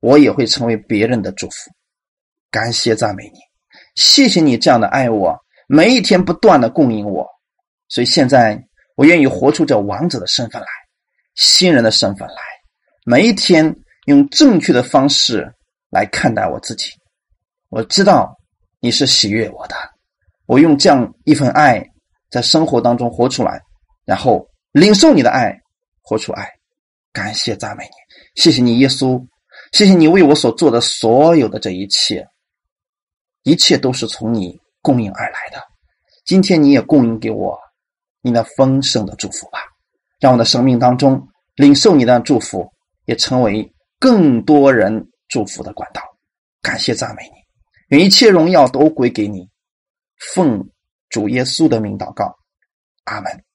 [0.00, 1.70] 我也会成为别人的祝福。
[2.50, 3.38] 感谢赞美你，
[3.94, 7.26] 谢谢你这样的爱我，每一天不断的供应我。
[7.88, 8.62] 所以现在
[8.96, 10.68] 我愿意活出这王者的身份来，
[11.34, 12.36] 新人的身份来，
[13.04, 13.74] 每一天。
[14.08, 15.46] 用正确的方式
[15.90, 16.90] 来看待我自己，
[17.68, 18.34] 我知道
[18.80, 19.76] 你是喜悦我的。
[20.46, 21.86] 我用这样一份爱
[22.30, 23.60] 在生活当中活出来，
[24.06, 25.54] 然后领受你的爱，
[26.00, 26.48] 活出爱。
[27.12, 27.90] 感谢赞美你，
[28.42, 29.22] 谢谢你耶稣，
[29.72, 32.26] 谢谢你为我所做的所有的这一切，
[33.42, 35.62] 一切都是从你供应而来的。
[36.24, 37.58] 今天你也供应给我
[38.20, 39.60] 你那丰盛的祝福吧，
[40.20, 41.26] 让我的生命当中
[41.56, 42.70] 领受你的祝福，
[43.06, 43.72] 也成为。
[44.00, 46.00] 更多人祝福的管道，
[46.62, 47.30] 感谢赞美你，
[47.88, 49.50] 愿一切荣耀都归给你，
[50.32, 50.70] 奉
[51.08, 52.32] 主耶稣的名祷告，
[53.06, 53.47] 阿门。